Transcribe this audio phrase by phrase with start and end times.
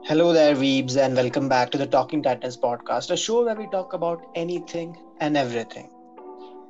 [0.00, 3.66] Hello there, Weebs, and welcome back to the Talking Titans podcast, a show where we
[3.66, 5.88] talk about anything and everything.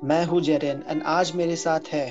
[0.03, 2.05] मैं हूँ Jerin and आज मेरे साथ है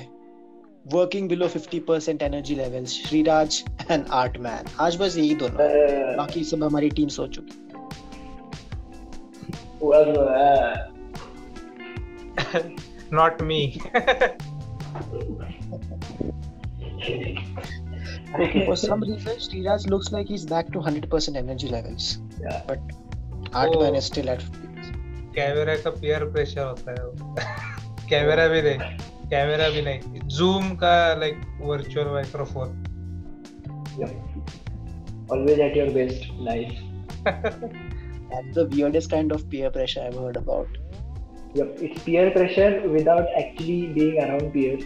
[0.93, 6.43] working below 50% energy levels Shriraj and art man आज बस यही दोनों Uh, बाकी
[6.43, 7.63] सब हमारी टीम सो चुकी
[9.81, 10.77] well, uh,
[13.11, 13.61] not me.
[18.39, 22.61] Okay, for some reason, Sriraj looks like he's back to 100% energy levels, yeah.
[22.67, 22.79] but
[23.53, 23.81] Art Oh.
[23.83, 24.95] Man is still at 50%.
[25.37, 27.35] Camera का पीयर प्रेशर होता है वो
[28.09, 28.97] कैमरा भी नहीं
[29.33, 30.93] कैमरा भी नहीं जूम का
[31.23, 32.83] like virtual microphone
[35.35, 36.75] Always at your best, life.
[37.25, 40.67] That's the weirdest kind of peer pressure I've heard about.
[41.55, 44.85] Yep, it's peer pressure without actually being around peers.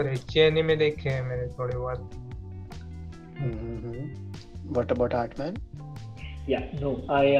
[0.00, 2.10] Chennai में देखे हैं मैंने थोड़े बहुत।
[4.66, 5.56] व्हाट अबाउट आर्टमैन
[6.50, 7.34] या no I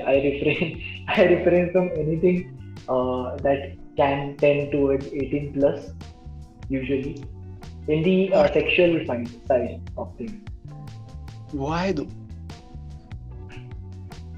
[0.00, 0.72] I refrain
[1.10, 2.42] I refrain from anything
[3.42, 5.96] that can tend to 18 plus
[6.72, 7.14] usually
[7.94, 10.30] in the sexual side side of thing
[11.54, 12.02] why though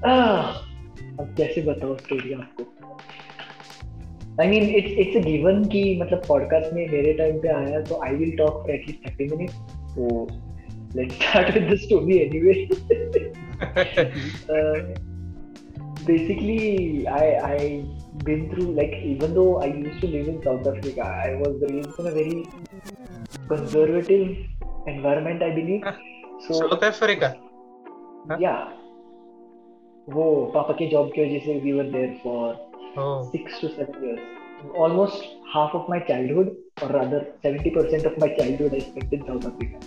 [0.05, 0.13] आ
[1.19, 2.68] अब कैसे बताऊँ स्टोरी आपको?
[4.41, 8.01] I mean it's it's a given कि मतलब podcast में मेरे time पे आया तो
[8.05, 9.55] I will talk for at least 30 minutes
[9.95, 10.27] तो
[10.95, 12.53] let's start with the story anyway
[16.07, 17.57] basically I I
[18.23, 21.99] been through like even though I used to live in South Africa, I was raised
[21.99, 22.45] in a very
[23.47, 24.29] conservative
[24.87, 25.83] environment, I believe.
[26.47, 27.33] So South Africa
[28.41, 28.59] yeah,
[30.07, 30.25] वो
[30.55, 32.41] पापा के job की वजह से we were there for
[32.97, 34.19] O six to seven years.
[34.75, 35.23] Almost
[35.53, 39.77] half of my childhood, or rather 70% of my childhood, I spent in South Africa.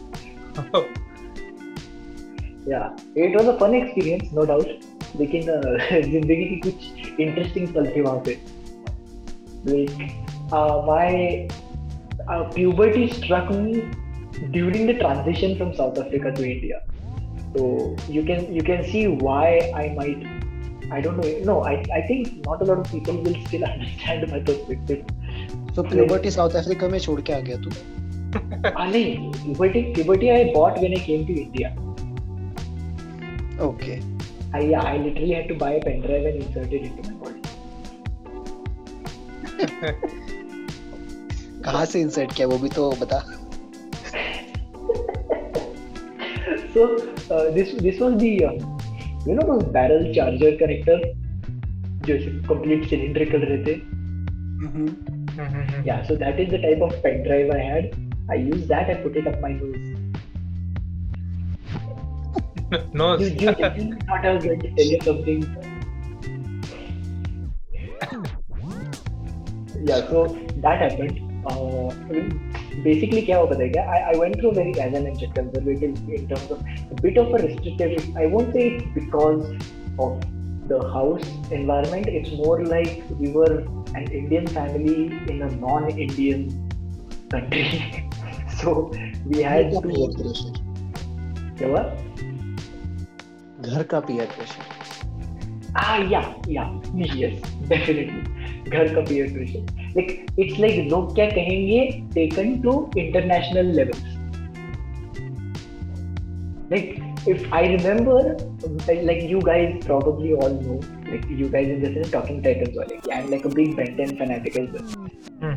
[2.67, 4.69] Yeah, it was a fun experience, no doubt.
[5.21, 5.61] लेकिन अ,
[6.11, 8.37] ज़िंदगी की कुछ interesting पल थे वहाँ पे
[9.67, 9.91] like
[10.87, 11.49] my
[12.55, 13.83] puberty struck me
[14.57, 16.81] during the transition from South Africa to India.
[17.57, 17.67] So
[18.17, 19.47] you can you can see why
[19.83, 20.25] I might
[20.97, 24.31] I don't know no I I think not a lot of people will still understand
[24.33, 25.01] my perspective.
[25.77, 27.71] So puberty South Africa में छोड़ के आ गया तू?
[28.71, 31.69] Ah, नहीं puberty puberty I bought when I came to India.
[33.69, 34.01] Okay.
[34.55, 37.17] I yeah, I literally had to buy a pen drive and insert it into my
[37.23, 37.41] body.
[41.65, 43.23] कहाँ से insert किया वो भी तो बता.
[46.75, 46.85] So
[47.31, 48.72] uh, this this was the um,
[49.27, 51.01] you know those barrel charger connector
[52.07, 52.15] जो
[52.53, 53.81] complete cylindrical रहते
[54.63, 55.87] Mm-hmm.
[55.87, 57.97] yeah so that is the type of pen drive I had
[58.31, 59.89] I used that I put it up my nose
[63.01, 65.41] no you, you genuinely thought I was going to tell you something
[69.91, 70.23] yeah so
[70.67, 71.19] that happened
[71.51, 72.29] uh, I mean,
[72.85, 76.51] basically पता है क्या I, I went through very as I mentioned conservative in terms
[76.51, 76.61] of
[76.91, 79.45] a bit of a restrictive I won't say it's because
[79.99, 80.21] of
[80.69, 83.53] the house environment it's more like we were
[83.95, 86.49] an Indian family in a non-Indian
[87.31, 88.09] country
[88.63, 88.91] so
[89.27, 90.53] we had to peer pressure.
[91.59, 91.83] क्या हुआ
[93.61, 94.65] घर का peer pressure.
[95.75, 97.35] Ah, yeah, yeah, yes,
[97.69, 98.23] definitely.
[98.69, 99.82] घर का peer pressure.
[99.96, 104.06] Like, it's like लोग क्या कहेंगे taken to international levels.
[106.70, 108.36] Like, if I remember,
[108.88, 110.82] like, like you guys probably all know,
[111.12, 113.02] like you guys in this is talking titans वाले.
[113.02, 114.88] कि I'm like a big Ben 10 fanatic as well.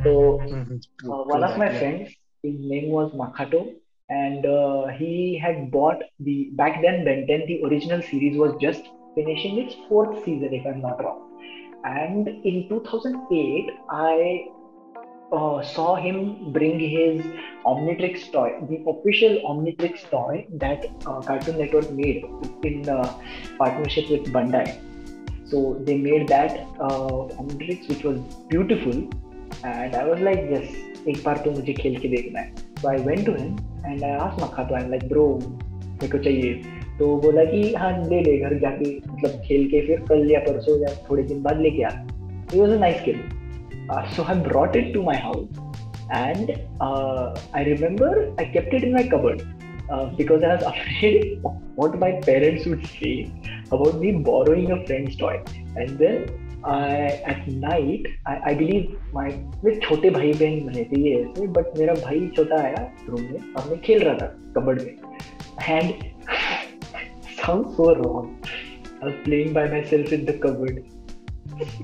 [0.04, 1.12] So Mm-hmm.
[1.12, 2.10] uh, one of my friends,
[2.42, 3.74] his name was Makato,
[4.08, 8.82] and uh, he had bought the back then Ben 10, the original series was just
[9.14, 11.23] finishing its fourth season, if I'm not wrong.
[11.84, 14.48] And in 2008, I
[15.32, 17.24] uh, saw him bring his
[17.64, 22.24] Omnitrix toy, the official Omnitrix toy that uh, Cartoon Network made
[22.64, 23.12] in uh,
[23.58, 24.78] partnership with Bandai.
[25.46, 28.18] So they made that uh, Omnitrix, which was
[28.48, 29.08] beautiful,
[29.64, 30.68] and I was like, yes,
[31.08, 32.54] एक बार तो मुझे खेल के देखना है.
[32.82, 35.24] So I went to him and I asked Makato, I'm like, bro,
[36.02, 36.62] मेरे को चाहिए.
[36.99, 40.79] तो बोला कि हाँ ले ले घर जाके मतलब खेल के फिर कल या परसों
[40.81, 44.93] या थोड़े दिन बाद लेके आ। It was a nice game so I brought it
[44.93, 45.59] to my house
[46.13, 46.51] and
[47.55, 49.41] I remember I kept it in my cupboard
[49.91, 51.43] because I have afraid
[51.79, 53.13] what my parents would say
[53.73, 55.35] about me borrowing a friend's toy
[55.77, 56.25] and then
[57.29, 59.29] at night I believe my
[59.65, 63.39] मेरे छोटे भाई बहन बने थे ये ऐसे but मेरा भाई छोटा आया रूम में
[63.57, 64.93] हमने खेल रहा था कबड्ड में।
[65.69, 65.93] And
[67.36, 68.42] sounds so wrong.
[69.02, 70.84] I was playing by myself in the cupboard.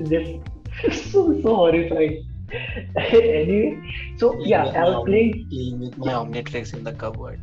[0.08, 2.26] Just so, so horrifying.
[2.96, 3.78] anyway,
[4.16, 5.46] so yeah, I was playing.
[5.48, 7.40] Playing with my Omnitrix in the cupboard.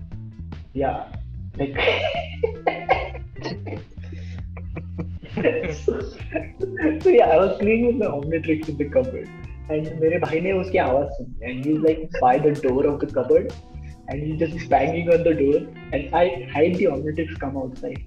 [0.73, 1.07] Yeah,
[1.57, 1.75] like.
[5.75, 5.99] so,
[7.01, 9.29] so yeah, I was playing with my Omnitrix in the cupboard.
[9.69, 13.07] And मेरे भाई ने उसकी आवाज सुनी and he's like by the door of the
[13.07, 13.53] cupboard
[14.08, 15.58] And he's just banging on the door
[15.92, 18.02] and I hide the Omnitrix come outside.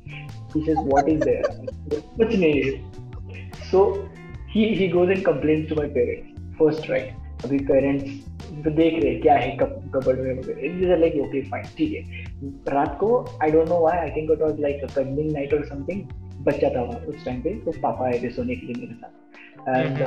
[0.54, 1.44] He says, what is there?
[2.16, 2.92] What's name?
[3.70, 4.10] So
[4.50, 6.30] he, he goes and complains to my parents.
[6.58, 7.14] First right.
[7.46, 12.50] अभी parents तो देख रहे क्या है cupboard में वगैरह like okay fine ठीक है
[12.74, 13.10] रात को
[13.44, 16.02] I don't know why I think it was like a Corning night और समथिंग
[16.48, 19.12] बच्चा था उस टाइम पे तो पापा आए थे सोने के लिए मेरे साथ
[19.78, 19.98] and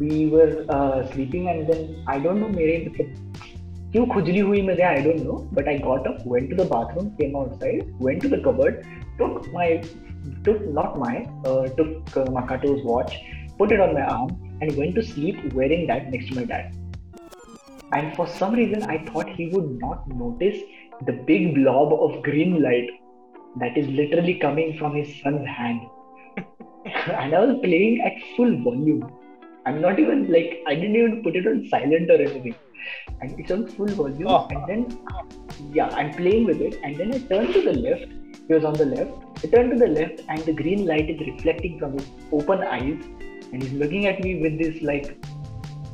[0.00, 0.54] we were
[1.12, 3.33] sleeping and then I don't know मेरे मतलब
[3.93, 7.07] क्यों खुजली हुई मुझे I don't know but I got up went to the bathroom
[7.21, 8.83] came outside went to the cupboard
[9.19, 9.67] took my
[10.47, 13.17] took not my uh, took uh, Makato's watch
[13.57, 14.29] put it on my arm
[14.61, 16.75] and went to sleep wearing that next to my dad
[17.91, 20.57] and for some reason I thought he would not notice
[21.05, 22.89] the big blob of green light
[23.63, 25.81] that is literally coming from his son's hand
[26.37, 29.09] and I was playing at full volume
[29.65, 32.55] I'm not even like I didn't even put it on silent or anything
[33.20, 34.28] and it's on full volume.
[34.28, 34.48] Oh.
[34.50, 34.98] And then,
[35.72, 36.80] yeah, I'm playing with it.
[36.82, 38.12] And then I turn to the left.
[38.46, 39.12] He was on the left.
[39.42, 43.02] I turn to the left, and the green light is reflecting from his open eyes.
[43.52, 45.24] And he's looking at me with this like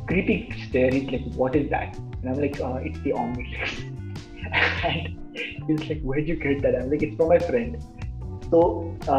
[0.07, 0.91] creepy stare.
[0.91, 1.97] He's like, What is that?
[2.23, 3.83] And I'm like, uh, It's the Omnitrix.
[4.85, 6.75] and he's like, Where'd you get that?
[6.75, 7.83] I'm like, It's from my friend.
[8.51, 9.13] So, uh,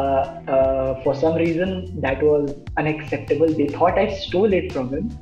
[0.51, 3.47] uh, for some reason, that was unacceptable.
[3.47, 5.17] They thought I stole it from him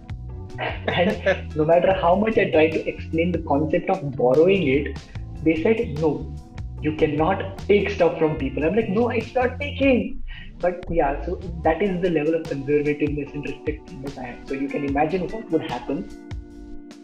[0.59, 4.99] and no matter how much I tried to explain the concept of borrowing it,
[5.43, 6.35] they said, no,
[6.81, 8.63] you cannot take stuff from people.
[8.63, 10.23] I'm like, no, it's not taking.
[10.59, 14.47] But yeah, so that is the level of conservativeness and restrictiveness I have.
[14.47, 16.09] So you can imagine what would happen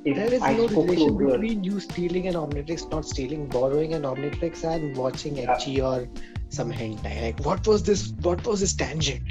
[0.05, 4.03] if there is I no relation between you stealing an Omnitrix, not stealing, borrowing an
[4.03, 5.57] Omnitrix, and watching yeah.
[5.81, 6.07] or
[6.49, 7.21] some hentai.
[7.21, 8.13] Like, what was this?
[8.21, 9.23] What was this tangent?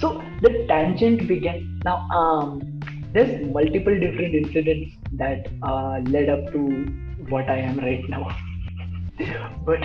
[0.00, 1.80] So the tangent began.
[1.84, 2.80] Now, um,
[3.12, 6.60] there's multiple different incidents that uh, led up to
[7.28, 8.36] what I am right now.
[9.66, 9.82] but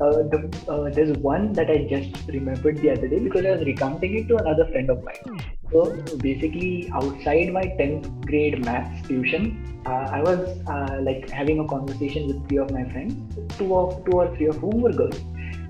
[0.00, 0.38] uh, the,
[0.68, 4.28] uh, there's one that I just remembered the other day because I was recounting it
[4.28, 5.40] to another friend of mine.
[5.70, 11.68] So basically, outside my 10th grade maths tuition, uh, I was uh, like having a
[11.68, 13.14] conversation with three of my friends,
[13.58, 15.20] two of two or three of whom were girls.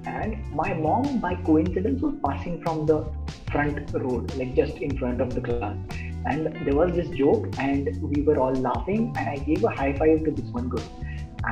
[0.04, 3.06] And my mom, by coincidence, was passing from the
[3.50, 5.76] front road, like just in front of the class
[6.25, 9.93] and there was this joke and we were all laughing and i gave a high
[9.93, 10.89] five to this one girl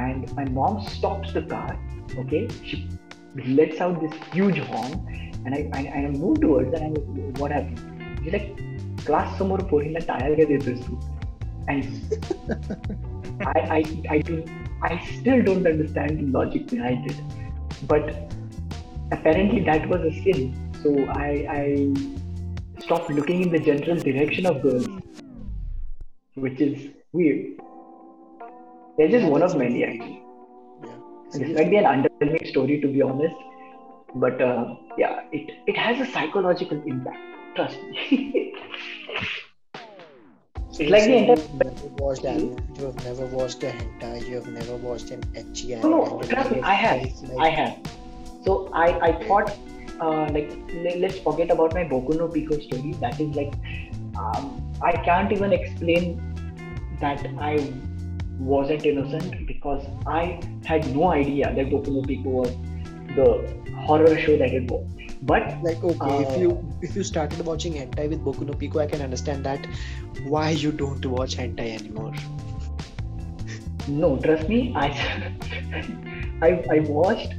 [0.04, 1.80] and my mom stops the car
[2.18, 2.88] okay she
[3.60, 4.94] lets out this huge horn
[5.46, 8.50] and i i, I move towards and i'm like what happened she's like
[9.06, 11.00] class समोर पोरीला tyre काय देतोस तू
[11.68, 11.84] and
[13.52, 13.82] I, I
[14.16, 14.44] I do
[14.82, 17.18] I still don't understand the logic behind it
[17.88, 18.12] but
[19.12, 20.44] apparently that was a sin
[20.84, 21.64] so I I
[22.83, 24.87] stop looking in the general direction of girls,
[26.35, 27.61] which is weird.
[28.97, 30.23] They're just yeah, one of many, actually.
[30.85, 30.91] Yeah.
[31.33, 33.35] This might be an underwhelming story, to be honest,
[34.15, 37.19] but uh, yeah, it, it has a psychological impact.
[37.57, 38.55] Trust me.
[40.79, 41.37] it's like the entire.
[41.37, 42.57] You never watched anime.
[42.79, 44.29] You have never watched a hentai.
[44.29, 45.81] You have never watched an anime.
[45.81, 46.61] No, no, trust me.
[46.61, 47.01] I have.
[47.23, 47.39] Like...
[47.39, 47.79] I have.
[48.45, 49.57] So I I thought
[50.01, 50.51] uh, like
[50.97, 52.93] let's forget about my Boku no Pico story.
[53.01, 53.55] That is like
[54.17, 56.21] um, I can't even explain
[57.01, 57.73] that I
[58.39, 62.51] wasn't innocent because I had no idea that Boku no Pico was
[63.17, 63.29] the
[63.87, 64.87] horror show that it was.
[65.23, 68.79] But like okay, uh, if you if you started watching hentai with Boku no Pico,
[68.79, 69.67] I can understand that.
[70.25, 72.15] Why you don't watch hentai anymore?
[73.89, 74.87] No, trust me, I
[76.43, 77.35] I I watched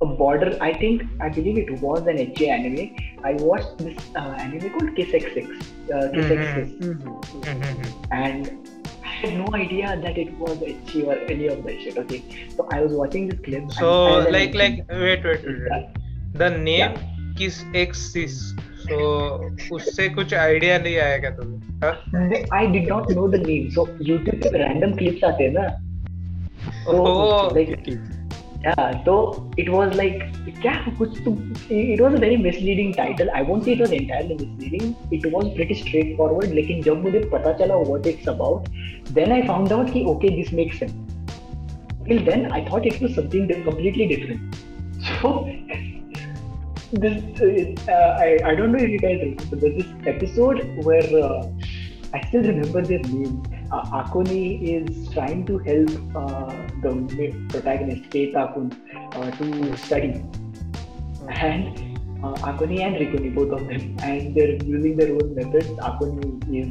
[0.00, 0.56] a border.
[0.60, 2.96] I think I believe it was an ecchi anime.
[3.24, 5.48] I watched this uh, anime called Kiss X Six,
[5.92, 7.08] uh, Kiss mm-hmm.
[7.40, 8.12] Mm-hmm.
[8.12, 8.68] and
[9.04, 11.98] I had no idea that it was Etchi or any of that shit.
[11.98, 12.22] Okay,
[12.56, 13.72] so I was watching this clip.
[13.72, 15.70] So and- and like like wait wait wait.
[15.70, 15.86] wait.
[16.34, 16.98] The name yeah.
[17.38, 18.38] किस axis
[18.88, 18.96] so
[19.72, 21.92] उससे कुछ idea नहीं क्या तुम्हें हाँ?
[22.12, 23.70] mentioned- I did not know the name.
[23.70, 25.66] So पे random clips आते हैं ना.
[28.66, 29.02] Oh.
[29.04, 29.14] so
[29.56, 30.22] it was like
[30.60, 31.32] क्या कुछ तो
[31.70, 33.28] it was a very misleading title.
[33.34, 34.96] I won't say it was entirely misleading.
[35.12, 36.54] It was pretty straightforward.
[36.54, 38.66] लेकिन जब मुझे पता चला what it's about,
[39.18, 40.96] then I found out कि okay this makes sense.
[42.08, 44.58] Till then I thought it was something di- completely different.
[45.20, 45.48] So
[46.92, 47.22] this
[47.88, 49.56] uh, I I don't know if you guys remember.
[49.56, 51.46] There's this episode where uh,
[52.14, 53.42] I still remember their name.
[53.70, 58.72] Uh, Akoni is trying to help uh, the protagonist Kate Akun
[59.14, 60.24] uh, to study,
[61.28, 65.68] and uh, Akoni and Rikoni, both of them, and they're using their own methods.
[65.90, 66.68] Akoni is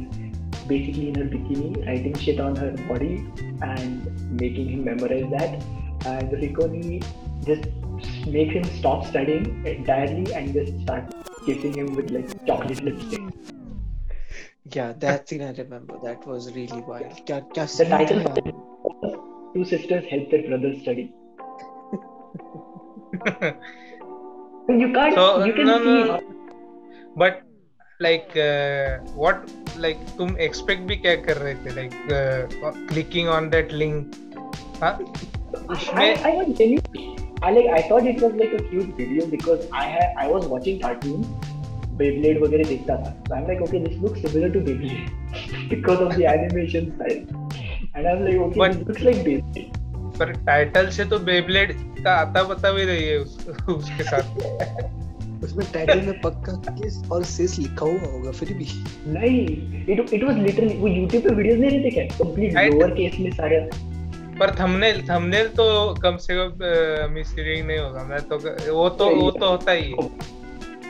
[0.66, 3.24] basically in her bikini, writing shit on her body
[3.62, 5.62] and making him memorize that,
[6.04, 7.04] and Rikoni
[7.46, 7.68] just
[8.26, 11.14] makes him stop studying entirely and just start
[11.46, 13.22] kissing him with like chocolate lipstick.
[14.75, 15.97] Yeah, that scene I remember.
[16.03, 17.15] That was really wild.
[17.27, 18.53] क्या क्या The scene title था यार?
[18.83, 19.17] was
[19.55, 21.11] Two Sisters Help Their Brother Study.
[24.69, 26.19] You can't, So, you can no, see no.
[27.15, 27.41] but
[27.99, 29.49] like uh, what
[29.85, 34.15] like तुम expect भी क्या कर रहे थे like uh, clicking on that link
[34.83, 37.03] हाँ I, उसमें I was genuinely,
[37.41, 40.47] I like, I thought it was like a cute video because I had, I was
[40.53, 41.27] watching cartoons,
[42.02, 43.14] Beyblade वगैरह देखता था.
[43.24, 45.10] So I'm like, okay, this looks similar to Beyblade
[45.72, 47.20] because of the animation style.
[47.94, 49.76] And I'm like, okay, But- this looks like Beyblade.
[50.18, 51.72] पर title से तो Beyblade
[52.04, 53.36] का आता पता भी नहीं है उस,
[53.68, 58.66] उसके साथ उसमें टाइटल में पक्का किस और सिस लिखा हुआ होगा फिर भी
[59.16, 59.44] नहीं,
[59.86, 62.06] it, it was literally वो YouTube पे वीडियोस नहीं रहते क्या?
[62.22, 63.60] Complete I- lower case में सारे
[64.40, 65.68] पर थंबनेल थंबनेल तो
[66.02, 68.36] कम से कम मिसरीडिंग नहीं होगा मैं तो
[68.74, 70.08] वो तो वो तो होता ही है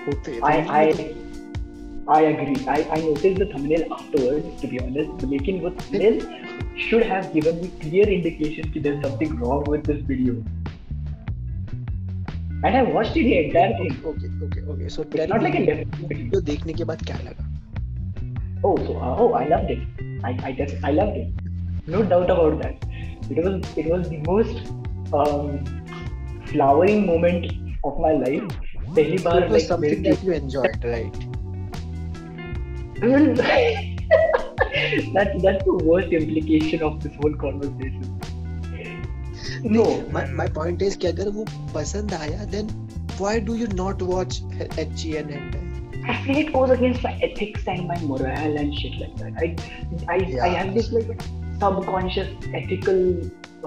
[0.07, 2.55] होते हैं। I तो I I agree.
[2.71, 5.23] I I noticed the thumbnail afterwards, to be honest.
[5.33, 6.17] लेकिन वो thumbnail
[6.85, 10.35] should have given me clear indication that there's something wrong with this video.
[12.65, 13.95] And I watched it the entire thing.
[14.11, 16.17] Okay okay okay so It's tell not like a me definite video.
[16.17, 17.49] Video देखने के बाद क्या लगा
[18.67, 19.81] Oh, so uh, oh, I loved it.
[20.27, 21.41] I I def- I loved it.
[21.95, 22.85] No doubt about that.
[23.33, 24.69] It was it was the most
[25.21, 25.49] um,
[26.51, 27.49] flowering moment
[27.89, 28.55] of my life.
[28.95, 31.15] पहली So bar it was like something मेरे that you enjoyed right
[33.03, 33.25] Well,
[35.15, 38.05] that that's the worst implication of this whole conversation.
[39.75, 39.85] No,
[40.17, 42.69] my my point is कि अगर वो पसंद आया then
[43.17, 44.39] why do you not watch
[44.85, 45.59] HGN and
[46.13, 49.33] I feel it goes against my ethics and my morale and shit like that.
[49.43, 49.49] I
[50.07, 50.55] I, I Yeah.
[50.55, 51.21] have this like
[51.59, 53.03] subconscious ethical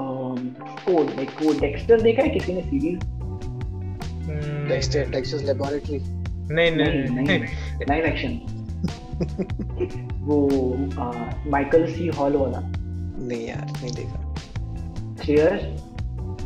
[0.06, 0.40] um,
[0.86, 1.14] code.
[1.20, 3.06] Like वो Dexter देखा है किसी ने series?
[4.31, 6.01] हम्म, Dexter Dexter's Laboratory
[6.51, 7.39] नहीं नहीं नहीं
[7.89, 8.33] नहीं action.
[10.27, 10.37] वो
[11.51, 14.19] माइकल सी हॉल वाला नहीं यार नहीं देखा
[15.23, 15.61] Cheers.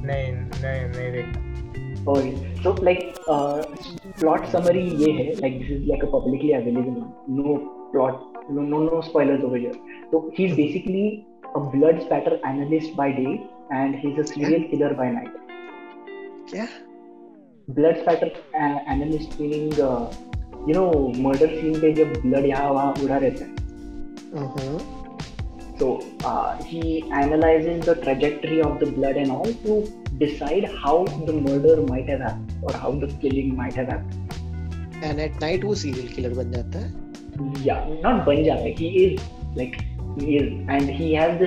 [0.05, 1.43] नहीं नहीं नहीं देखा
[2.13, 2.31] Okay.
[2.63, 2.99] So like
[3.33, 3.61] uh,
[4.19, 7.13] plot summary ये है like this is like a publicly available one.
[7.37, 7.55] No
[7.93, 8.19] plot,
[8.57, 9.73] no no no spoilers over here.
[10.11, 11.25] So he's basically
[11.55, 13.33] a blood spatter analyst by day
[13.79, 15.33] and he's a serial killer by night.
[16.51, 16.84] क्या Blood
[17.67, 18.27] blood spatter
[18.91, 19.13] animal
[20.69, 20.83] you know
[21.23, 23.53] murder scene पे जब blood यहाँ वहाँ उड़ा रहता है।
[25.79, 25.87] So
[26.63, 29.81] he analyses the trajectory of the blood and all to
[30.17, 35.41] decide how the murder might have और how the killing might have happen and at
[35.41, 36.93] night वो serial killer बन जाता है?
[37.65, 39.21] या नॉट बन जाता है। He is
[39.57, 39.75] like
[40.19, 41.43] he is and he has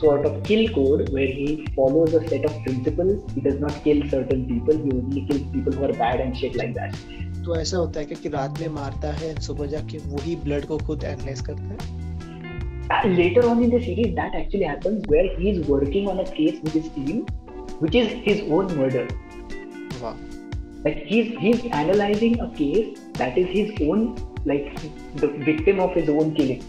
[0.00, 4.02] sort of kill code where he follows a set of principles he does not kill
[4.10, 7.00] certain people he only kills people who are bad and shit like that
[7.44, 10.78] तो ऐसा होता है कि, कि रात में मारता है सुबह जाके वही ब्लड को
[10.88, 12.06] खुद एनालाइज करता है
[12.90, 16.24] Uh, later on in the series that actually happens where he is working on a
[16.36, 17.18] case with his team
[17.80, 19.02] which is his own murder
[20.02, 20.14] वाह
[20.86, 24.06] like he's he's analyzing a case that is his own
[24.52, 24.70] like
[25.22, 26.64] the victim of his own killing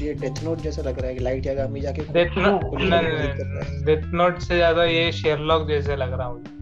[0.00, 4.02] ये death note जैसा लग रहा है कि Light Yagami जाके death note है। Death
[4.14, 6.52] note से ज़्यादा ये शेरलॉक जैसे लग रहा मुझे।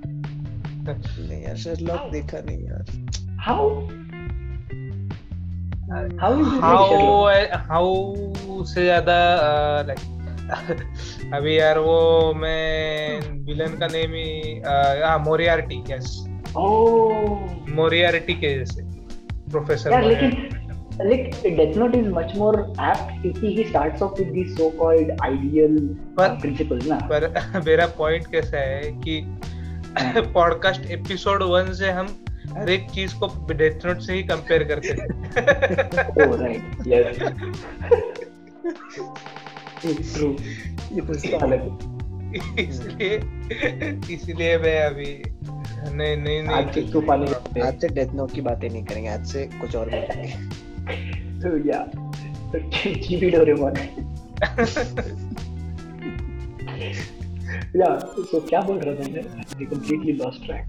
[1.29, 2.85] नहीं यार शर्लॉक देखा नहीं यार।
[3.47, 3.89] How?
[6.21, 9.17] How is how how से ज़्यादा
[9.83, 9.99] लाइक
[11.35, 18.83] अभी यार वो मैं विलन का नेम ही हाँ मोरियार्टी यस oh मोरियार्टी के जैसे
[19.51, 20.31] प्रोफेसर यार लेकिन
[20.99, 25.79] like Death Note is much more apt क्योंकि he starts off with these so-called ideal
[26.19, 29.23] पर uh, principles ना। पर मेरा पॉइंट कैसा है कि
[30.35, 32.25] पॉडकास्ट एपिसोड वन से हम
[32.57, 35.09] हर एक चीज़ को डेथ नोट से ही कंपेयर करते हैं।
[36.23, 36.63] Oh right.
[36.87, 37.19] Yes.
[39.85, 40.35] It's true.
[40.93, 41.91] ये इसका अलग
[42.61, 43.17] इसलिए
[44.15, 45.23] इसलिए मैं अभी
[45.95, 49.89] नहीं नहीं नहीं। आज से डेथ नोट की बातें नहीं करेंगे आज से कुछ और
[49.91, 50.72] बोलेंगे।
[51.44, 51.80] तो या
[52.54, 52.60] तो
[53.08, 53.76] जीबी डोरेमोन
[57.82, 60.66] या तो क्या बोल रहा था मैं I completely lost track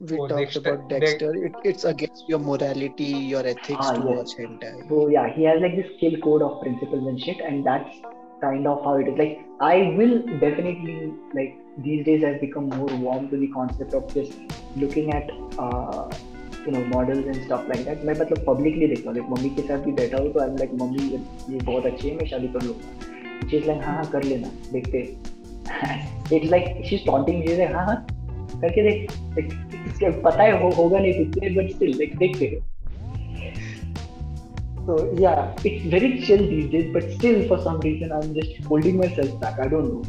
[0.00, 1.28] we Oh, talked Dexter- about Dexter.
[1.46, 4.16] It, it's against your morality, your ethics Ah, to yes.
[4.16, 4.72] watch hentai.
[4.90, 7.94] So yeah, he has like this kill code of principles and shit, and that's
[8.42, 9.16] kind of how it is.
[9.22, 9.38] Like
[9.68, 10.12] I will
[10.42, 10.96] definitely
[11.38, 14.36] like these days I've become more warm to the concept of just
[14.84, 15.32] looking at
[15.68, 16.04] uh,
[16.65, 18.05] you know models and stuff like that.
[18.05, 20.73] मैं मतलब publicly देखता हूँ like mummy के साथ भी बैठा हूँ तो I'm like
[20.81, 21.19] मम्मी ये
[21.53, 25.03] ये बहुत अच्छी है मैं शादी कर लूँगा she's like हाँ हाँ कर लेना देखते
[26.37, 27.95] it's like she's taunting she's like हाँ हाँ
[28.61, 29.53] करके देख like,
[29.87, 32.59] इसके पता है हो, होगा नहीं कुछ बट स्टिल like देखते
[34.85, 38.97] So yeah, it's very chill these days, but still for some reason I'm just holding
[38.97, 39.59] myself back.
[39.59, 40.01] I don't know.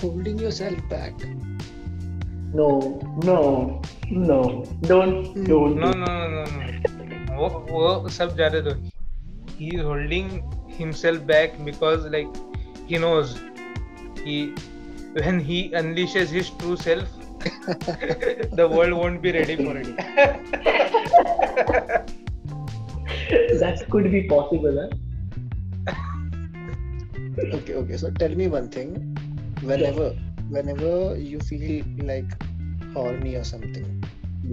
[0.00, 1.12] Holding yourself back.
[2.54, 2.68] No,
[3.24, 3.36] no,
[4.11, 4.39] no.
[4.91, 5.45] Don't, Hmm.
[5.51, 5.75] don't.
[5.79, 8.73] No no no no वो वो सब जाने दो
[9.59, 10.29] he is holding
[10.79, 12.27] himself back because like
[12.89, 13.35] he knows
[14.19, 14.37] कि
[15.17, 17.13] when he unleashes his true self
[18.59, 19.87] the world won't be ready for it
[23.61, 24.89] That could be possible, huh?
[27.55, 27.97] Okay, okay.
[27.97, 28.91] So tell me one thing.
[29.61, 30.05] Whenever,
[30.49, 32.35] whenever you feel like
[32.96, 33.86] horny or something,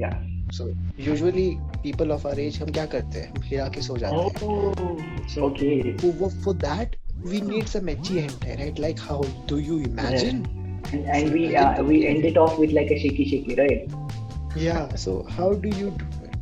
[0.02, 0.16] Yeah.
[0.52, 0.66] so
[0.98, 1.48] usually
[1.84, 3.34] people of our age हम क्या करते हैं?
[3.50, 4.48] हिला के सो जाते हैं.
[4.48, 5.96] Oh, So okay.
[6.04, 6.96] for, for that
[7.32, 8.80] we need some edgy hentai, right?
[8.88, 9.20] Like how
[9.52, 10.42] do you imagine?
[10.46, 10.94] Yeah.
[10.94, 13.92] And, and we uh, we end it off with like a shaky shaky, right?
[14.56, 14.96] Yeah.
[14.96, 16.38] So how do you do it?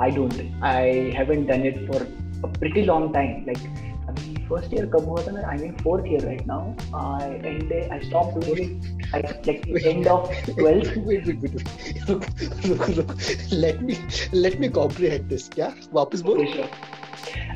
[0.00, 0.40] I don't.
[0.62, 2.00] I haven't done it for
[2.42, 3.44] a pretty long time.
[3.46, 3.60] Like,
[4.08, 5.44] I mean, first year कब हुआ था ना?
[5.52, 6.74] I mean, fourth year right now.
[6.94, 7.92] I ended.
[7.98, 8.95] I stopped doing it.
[9.14, 10.96] I, like end of twelfth.
[11.08, 11.68] wait, wait, wait, wait.
[12.08, 12.24] रुक,
[12.66, 13.10] रुक, रुक.
[13.52, 13.96] Let me
[14.32, 15.48] let me comprehend this.
[15.54, 15.68] क्या?
[15.94, 16.38] वापस बोल.
[16.38, 16.70] For sure.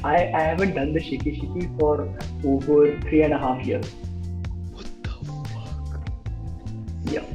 [0.04, 1.94] I, I haven't done the shaky shaky for
[2.44, 3.88] over three and a half years.
[4.76, 5.92] What the fuck?
[7.14, 7.26] Yeah.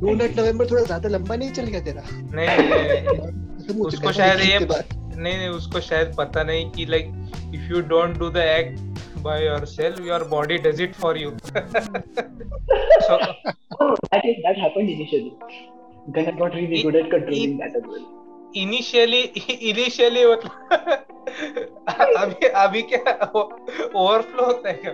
[0.00, 4.24] Doughnut November थोड़ा ज़्यादा लंबा नहीं चल गया तेरा नहीं नहीं, खत्म हो उसको चुका
[4.24, 4.84] है ना शायद एक ये के बाद।
[5.18, 7.06] नहीं नहीं उसको शायद पता नहीं कि like
[7.54, 8.80] if you don't do the act
[9.27, 11.31] by yourself your body does it for you
[13.07, 13.19] so
[13.83, 15.33] Oh, that is that happened initially.
[16.15, 18.03] Then I got really It- good at controlling it- that as well.
[18.61, 19.21] Initially
[19.71, 21.05] initially मतलब
[22.23, 24.93] अभी अभी क्या overflow होता है क्या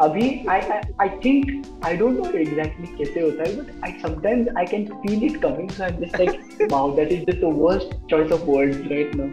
[0.00, 1.50] अभी I, I I think
[1.82, 5.70] I don't know exactly कैसे होता है but I sometimes I can feel it coming
[5.78, 9.28] so I'm just like wow that is just the worst choice of words right now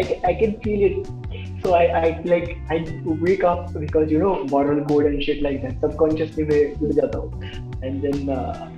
[0.00, 0.96] I, can- I can feel it
[1.64, 2.80] so I, I like I
[3.26, 7.18] wake up because you know moral code and shit like that subconsciously मैं उठ जाता
[7.18, 7.30] हूँ
[7.82, 8.68] and then uh,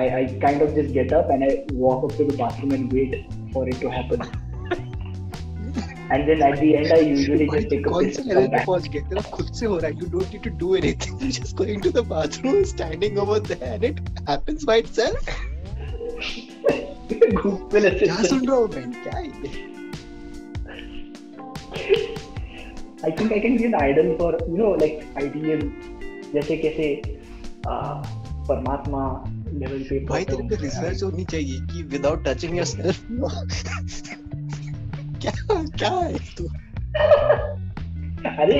[0.00, 2.92] I, I kind of just get up and I walk up to the bathroom and
[2.92, 3.16] wait
[3.52, 4.28] for it to happen
[6.14, 8.64] and then at the end I usually just take a कौन piss से level पे.
[8.64, 11.36] पहुँच गए तेरा खुद से हो रहा है you don't need to do anything you're
[11.38, 14.00] just going to the bathroom standing over there and it
[14.32, 15.30] happens by itself
[17.42, 19.64] Google क्या सुन रहा हूँ मैं क्या है
[23.04, 25.66] I think I can be an idol for you know like ideal
[26.34, 26.86] जैसे कैसे
[27.72, 27.96] uh,
[28.48, 29.02] परमात्मा
[29.60, 32.96] लेवल पे भाई तेरे पे रिसर्च होनी चाहिए कि विदाउट टचिंग योरसेल्फ
[35.25, 36.47] क्या क्या है तू
[38.43, 38.59] अरे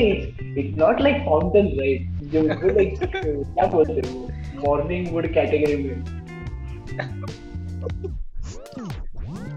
[0.57, 5.83] it's not like fountain right जो जो लाइक क्या बोलते हैं वो मॉर्निंग वुड कैटेगरी
[5.83, 6.03] में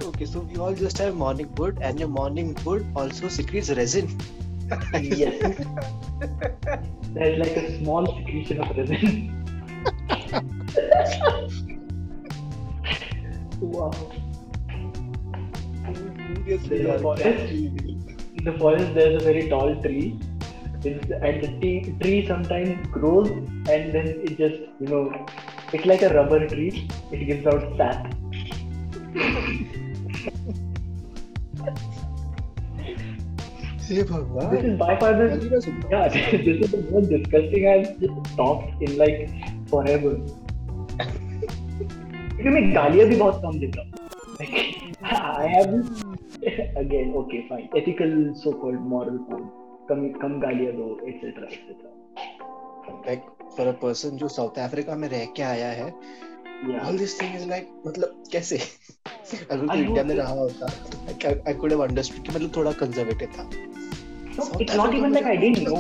[0.07, 4.12] Okay, so we all just have morning wood, and your morning wood also secretes resin.
[5.03, 5.40] yes
[7.14, 9.38] there's like a small secretion of resin
[16.68, 17.62] Seriously, The यार, forest- क्या है?
[18.38, 20.18] in the forest there's a very tall tree
[20.85, 25.03] it's, and the tree, tree sometimes grows and then it just you know
[25.72, 28.12] it's like a rubber tree it gives out sap
[33.88, 36.81] हे भगवान this is by far the पहली बार सुन रहा yeah this is the
[36.92, 39.20] most disgusting I've just talked in like
[39.72, 40.14] forever
[42.37, 43.88] क्योंकि मैं गालियां भी बहुत कम देता हूँ
[45.40, 46.08] I have
[46.39, 49.47] okay fine ethical so called moral code
[49.89, 53.25] कम कम गालियाँ दो etcetera etcetera like
[53.58, 55.89] for a person जो साउथ अफ्रीका में रह के आया है
[56.88, 58.58] all this thing is like मतलब कैसे?
[59.52, 60.65] अगर कोई इंडिया में रहा होता
[61.47, 63.49] आई कुड हैव अंडरस्टूड कि मतलब थोड़ा कंजर्वेटिव था।
[64.62, 65.75] It's not even like I didn't know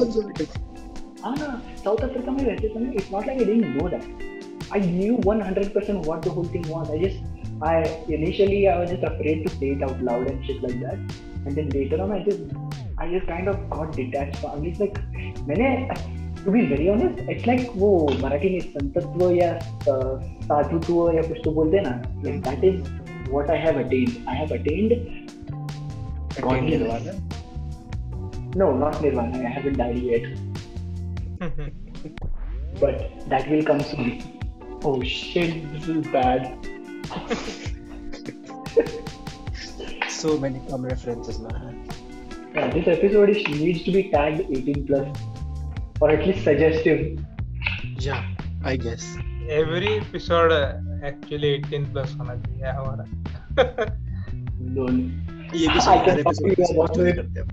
[1.25, 4.27] हाँ साउथ अफ्रीका में रहते समय it's not like I didn't know that
[4.73, 6.89] I knew 100% what the whole thing was.
[6.89, 7.38] I just
[7.70, 7.76] i
[8.18, 10.98] initially i was just afraid to say it out loud and shit like that
[11.46, 12.42] and then later on i just
[12.98, 15.00] i just kind of got detached from it's like
[15.48, 15.70] मैंने
[16.44, 17.90] to be very honest it's like वो
[18.22, 19.52] मराठी में संतत्व या
[20.48, 24.36] साधुत्व या कुछ तो बोलते हैं ना like that is what I have attend I
[24.36, 24.92] have attend
[26.42, 27.12] नirvana
[28.56, 30.24] no not nirvana i haven't died yet
[32.80, 32.96] but
[33.28, 34.10] that will come soon
[34.84, 36.48] oh shit this is bad
[40.08, 41.74] so many dumb references man
[42.54, 45.08] yeah, this episode is, needs to be tagged 18 plus
[46.00, 47.18] or at least suggestive
[48.08, 48.22] yeah
[48.64, 49.06] i guess
[49.52, 50.52] every episode
[51.06, 53.04] actually 18 plus होना चाहिए हमारा
[54.76, 54.86] no
[55.56, 57.16] ये भी I can her talk to episode you में about story it.
[57.16, 57.46] करते हैं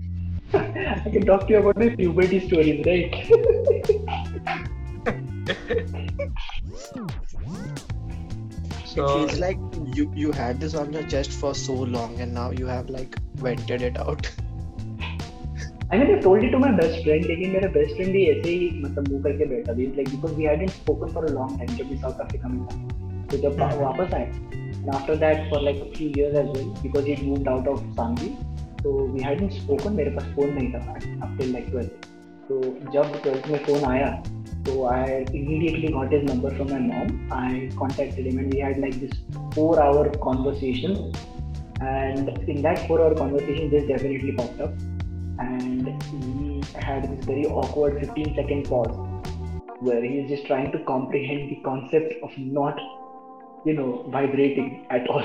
[1.06, 3.12] I can talk to you about my puberty stories, right?
[8.97, 9.59] it feels like
[9.99, 13.17] you you had this on your chest for so long and now you have like
[13.47, 14.29] vented it out
[15.89, 18.49] I mean, I told it to my best friend, लेकिन मेरा best friend भी ऐसे
[18.49, 21.69] ही मतलब मुँह करके बैठा भी like because we hadn't spoken for a long time
[21.77, 24.25] जब भी South Africa में था तो जब वा- हम्म। वापस आए
[24.71, 27.69] and after that for like a few years as well because he had moved out
[27.75, 28.31] of Sangli
[28.83, 31.87] so we hadn't spoken मेरे पास phone नहीं था up till like 12
[32.49, 32.61] तो
[32.97, 34.11] जब 12th में phone आया
[34.67, 38.79] so I immediately got his number from my mom I contacted him and we had
[38.79, 39.11] like this
[39.53, 41.13] four hour conversation
[41.81, 44.73] and in that four hour conversation this definitely popped up
[45.39, 48.97] and he had this very awkward 15 second pause
[49.79, 52.79] where he is just trying to comprehend the concept of not
[53.65, 55.23] you know vibrating at all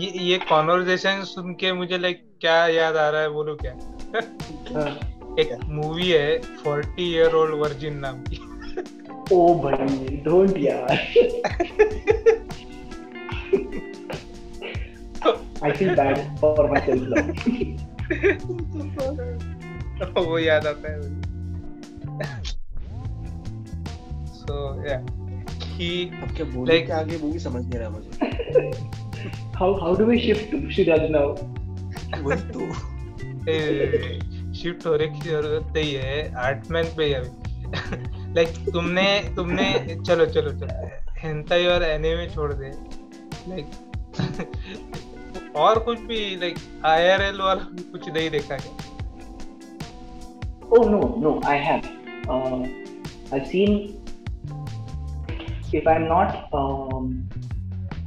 [0.00, 3.72] ये ये conversation सुन के मुझे like क्या याद आ रहा है बोलो क्या
[4.76, 8.38] हाँ, एक मूवी है 40 ईयर ओल्ड वर्जिन नाम की।
[9.32, 10.96] ओ भाई डोंट यार।
[15.64, 17.22] I feel bad for myself now.
[20.22, 21.00] वो याद आता है
[24.34, 24.56] सो
[24.88, 24.96] या
[25.76, 25.90] ही
[26.22, 28.10] अब क्या बोलूँ क्या आगे वो भी समझ नहीं रहा मुझे।
[29.56, 31.28] How how do we shift to Shiraj now?
[32.22, 32.60] वही तो।
[34.54, 37.30] शिफ्ट होने की ज़रूरत नहीं है आर्टमैन पे ही अभी
[38.36, 39.72] लाइक तुमने तुमने
[40.06, 40.88] चलो चलो चलो
[41.18, 42.72] हेंटाई और एनिमे छोड़ दे
[43.48, 43.66] लाइक
[45.56, 48.90] और कुछ भी लाइक आईआरएल वाला कुछ नहीं देखा क्या
[50.72, 51.84] no, no, I have.
[52.26, 52.66] Uh,
[53.30, 53.98] I've seen.
[55.72, 57.28] If I'm not, um,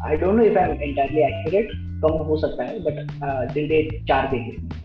[0.03, 1.69] I don't know if I'm entirely accurate.
[2.01, 4.84] कम हो सकता है, uh, दिल दे चार देखे.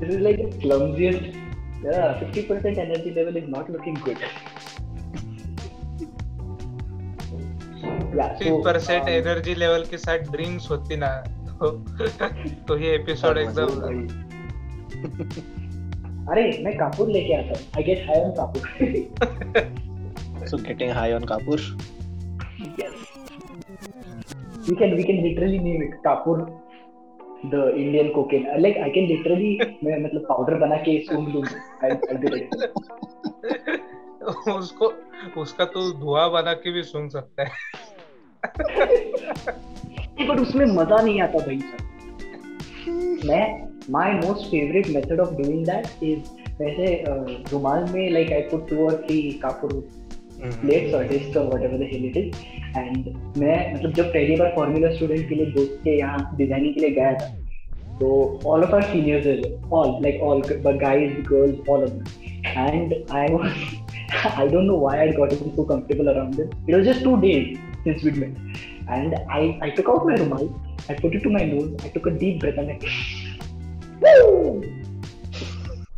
[0.00, 1.36] this is like the clumsiest.
[1.82, 4.18] Yeah, 50% energy level is not looking good.
[8.12, 11.10] Yeah, fifty so, percent um, energy level के साथ drinks होती ना
[11.60, 11.70] तो
[12.68, 13.70] तो ये एपिसोड हाँ, एकदम
[16.30, 18.64] अरे मैं कापूर लेके आता हूँ I get high on kapur
[20.46, 21.58] so getting high on kapur
[22.78, 22.94] yes
[24.68, 26.40] we can we can literally name it kapur
[27.44, 28.46] the Indian cocaine.
[28.58, 31.28] Like I can literally मैं मतलब पाउडर बना के सूंघ
[32.30, 32.48] it.
[34.48, 34.92] उसको
[35.40, 37.50] उसका तो धुआँ बना के भी सुन सकता है।
[40.28, 41.88] बट उसमें मज़ा नहीं आता भाई सर
[43.26, 43.44] मैं
[43.90, 46.20] my most favourite method of doing that is
[46.60, 47.04] वैसे
[47.52, 49.72] रुमाल में लाइक आई पुट टू और थ्री कापूर
[50.42, 54.92] और डिस्क और whatever the hell it is and मैं मतलब जब पहली बार फॉर्मूला
[54.94, 57.28] स्टूडेंट के लिए दोस्त के यहाँ डिज़ाइनिंग के लिए गया था
[58.00, 58.08] तो
[58.46, 60.42] all of our seniors all like all
[60.84, 62.04] guys girls all of them
[62.66, 63.64] and i was
[64.10, 66.50] I don't know why I'd gotten so comfortable around them.
[66.66, 68.36] It was just two days since we'd met.
[68.88, 70.48] And I, I took out my rumal,
[70.88, 72.82] I put it to my nose, I took a deep breath, and like,
[74.00, 74.62] woo!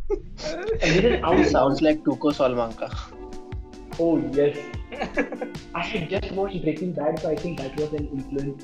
[0.09, 1.45] and this is out.
[1.47, 3.12] Sounds like Tuco Solmanka.
[3.99, 4.57] Oh, yes.
[5.75, 8.63] I had just watched Breaking Bad, so I think that was an influence.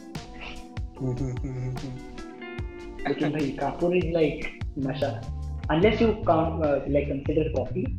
[3.07, 5.21] Lekin bhai, Kapur is like nasha.
[5.69, 7.97] Unless you can't uh, like consider coffee,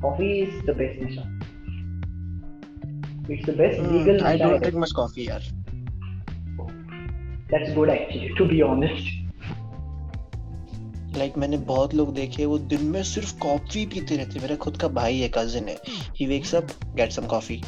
[0.00, 1.26] coffee is the best nasha.
[3.28, 5.42] It's the best legal Hmm, I don't drink much coffee, yaar.
[7.50, 9.21] That's good actually, to be honest.
[11.16, 14.88] Like मैंने बहुत लोग देखे वो दिन में सिर्फ़ coffee पीते रहते मेरा खुद का
[14.88, 15.76] भाई है कजिन है।
[16.16, 17.60] He wakes up get some coffee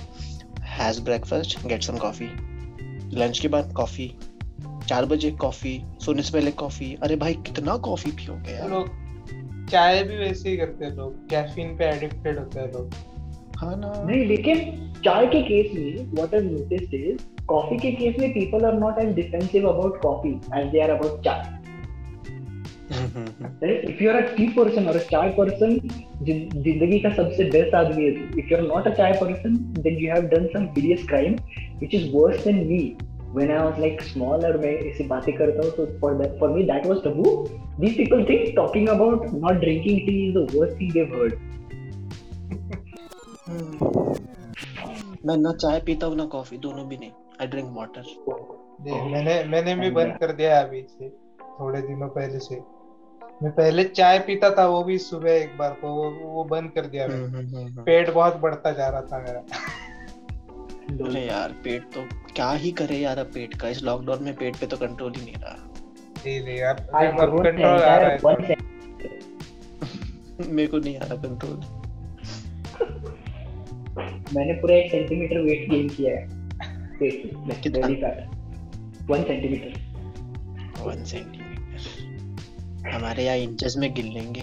[0.68, 2.28] has breakfast get some coffee
[3.18, 4.12] lunch के बाद कॉफ़ी
[4.88, 8.70] चार बजे कॉफ़ी सोने से पहले कॉफ़ी अरे भाई कितना कॉफ़ी पियोगे यार?
[8.70, 12.94] लोग चाय भी वैसे ही करते हैं लोग। कैफीन पे एडिक्टेड होते हैं लोग।
[13.56, 18.14] हाँ ना। नहीं लेकिन चाय के केस में what I noticed is coffee के केस
[18.18, 20.30] में people are not as defensive about coffee
[20.60, 21.63] as they are about chai.
[22.92, 25.78] If you are a tea person और अ चाय पर्सन
[26.24, 30.12] ज़िंदगी का सबसे बेस्ट आदमी है if you are not a chai person then you
[30.12, 31.34] have done some hideous crime
[31.78, 32.84] which is worse than me
[33.36, 36.48] when I was like small और मैं ऐसी बातें करता हूँ तो for that for
[36.50, 37.30] me that was taboo.
[37.80, 41.34] These people think talking about not drinking tea is the worst thing they've heard.
[45.26, 47.10] मैं ना चाय पीता हूँ ना कॉफ़ी दोनों भी नहीं.
[47.40, 48.04] आई ड्रिंक वाटर
[48.80, 51.08] देख, मैंने मैंने भी बंद कर दिया है अभी से
[51.60, 52.60] थोड़े दिनों पहले से।
[53.42, 56.86] मैं पहले चाय पीता था वो भी सुबह एक बार को वो वो बंद कर
[56.86, 59.40] दिया मैंने। पेट बहुत बढ़ता जा रहा था मेरा।
[61.04, 62.00] अरे यार पेट तो
[62.34, 65.24] क्या ही करे यार अब पेट का इस लॉकडाउन में पेट पे तो कंट्रोल ही
[65.24, 65.56] नहीं रहा।
[66.26, 68.56] नहीं नहीं अब अब कंट्रोल आ रहा है।
[70.48, 71.56] मेरे को नहीं आ रहा कंट्रोल
[74.34, 76.22] मैंने पूरा एक सेंटीमीटर वेट गेन किया है
[76.98, 77.86] पेट में कितना?
[79.08, 79.70] वन सेंटीमीटर
[80.80, 81.43] वन सेंटीमीटर
[82.92, 84.42] हमारे यहाँ इंचेस में गिन लेंगे।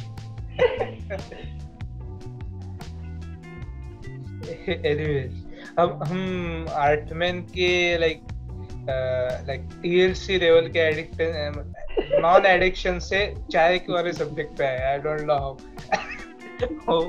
[4.72, 5.46] एनीवेज
[5.80, 8.22] अब हम आर्टमैन के लाइक
[9.48, 11.22] लाइक टीएलसी लेवल के एडिक्ट
[12.22, 15.34] नॉन एडिक्शन से चाय के वाले सब्जेक्ट पे आए। आई डोंट नो
[16.88, 17.02] हाउ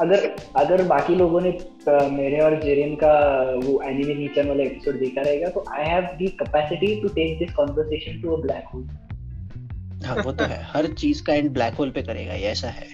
[0.00, 0.24] अगर
[0.56, 3.12] अगर बाकी लोगों ने अ, मेरे और जेरियन का
[3.64, 7.50] वो एनिमे नीचर वाला एपिसोड देखा रहेगा तो I have the capacity to take this
[7.54, 8.88] conversation to a black hole
[10.06, 12.86] हाँ वो तो है। हर चीज़ का एंड ब्लैक होल पे करेगा ये ऐसा है।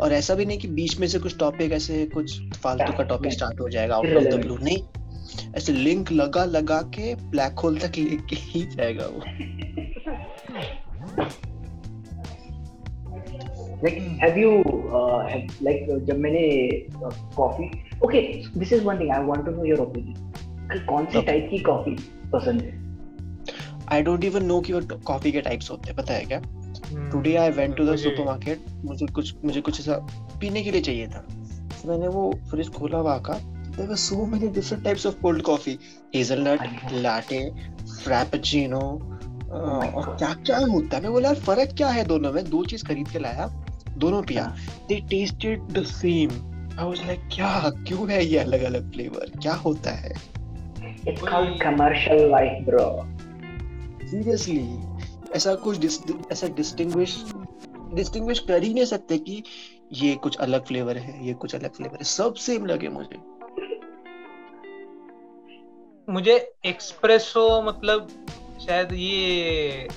[0.00, 3.32] और ऐसा भी नहीं कि बीच में से कुछ टॉपिक ऐसे कुछ फालतू का टॉपिक
[3.32, 4.78] स्टार्ट हो जाएगा आउट ऑफ़ द ब्लू नहीं।
[5.56, 9.20] ऐसे लिंक लगा लगा के ब्लैक होल तक लेके ही जाएगा वो।
[13.82, 14.50] Like have you
[14.98, 16.42] uh, have, like uh, जब मैंने
[17.36, 17.68] coffee
[18.04, 18.20] okay
[18.58, 21.96] this is one thing I want to know your opinion कौन सी टाइप की कॉफ़ी
[22.32, 22.85] पसंद है?
[23.92, 26.40] आई डोंट इवन नो कि वो कॉफ़ी के टाइप्स होते हैं पता है क्या?
[27.12, 29.98] Today I went to the supermarket मुझे कुछ मुझे कुछ ऐसा
[30.40, 34.24] पीने के लिए चाहिए था। तो मैंने वो फ्रिज खोला वहाँ का there were so
[34.26, 35.78] many different types of cold coffee
[36.14, 36.92] hazelnut.
[36.92, 37.40] Latte
[38.04, 38.80] frappuccino
[39.50, 41.02] और क्या क्या होता है?
[41.02, 42.44] मैं बोला यार फ़र्क क्या है दोनों में?
[42.50, 43.48] दो चीज़ खरीद के लाया
[43.98, 44.44] दोनों पिया।
[44.88, 46.30] They tasted the same
[46.78, 47.70] I was like क्या?
[47.86, 50.14] क्यों है ये अलग अलग फ्लेवर क्या होता है?
[51.08, 52.88] It's called commercial life bro
[54.06, 55.84] seriously ऐसा कुछ
[56.32, 57.16] ऐसा डिस्टिंग्विश
[57.94, 59.42] डिस्टिंग्विश कर ही नहीं सकते कि
[59.92, 63.18] ये कुछ अलग फ्लेवर है ये कुछ अलग फ्लेवर है। सब सेम लगे मुझे।
[66.08, 66.34] मुझे
[66.66, 68.08] एक्सप्रेसो मतलब
[68.66, 69.88] शायद ये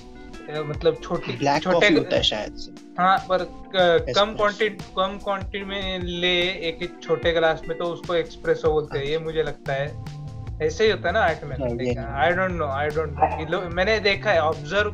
[0.50, 3.44] मतलब छोटी ब्लैक छोटे होता है शायद से। हाँ पर
[3.76, 4.34] कम.
[4.36, 6.38] क्वांटिटी कम क्वांटिटी में ले
[6.70, 9.88] एक एक छोटे ग्लास में तो उसको एक्सप्रेसो बोलते हैं ये मुझे लगता है।
[10.62, 11.56] ऐसे ही होता है ना आर्ट में।
[11.98, 14.92] हाँ। I don't know I don't know मैंने देखा है ऑब्ज़र्व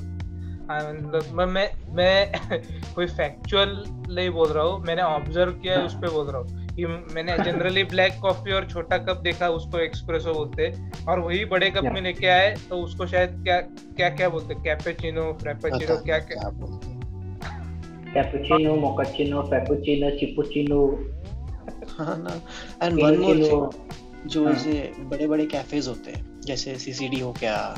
[0.68, 2.60] मैं मैं मैं
[2.96, 6.64] कोई फैक्चुअल नहीं बोल रहा हूँ। मैंने ऑब्ज़र्व किया है उस पे बोल रहा हूँ।
[6.76, 10.72] कि मैंने जनरली ब्लैक कॉफ़ी और छोटा कप देखा उसको एक्सप्रेसो बोलते
[11.10, 13.60] और वही बड़े कप में लेके आए तो उसको शायद क्या
[13.98, 16.42] क्या क्या बोलते कैपेचिनो फ्रेपेचिनो क्या क्या?
[16.42, 16.94] हैं।
[18.14, 20.82] कैपुचिनो मोकाचिनो फेपुचिनो चिपुचिनो
[21.98, 22.34] हाँ ना।
[22.84, 23.70] एंड वन मोर
[24.26, 27.78] जो हाँ। ऐसे बड़े बड़े कैफेज होते हैं जैसे सीसीडी हो गया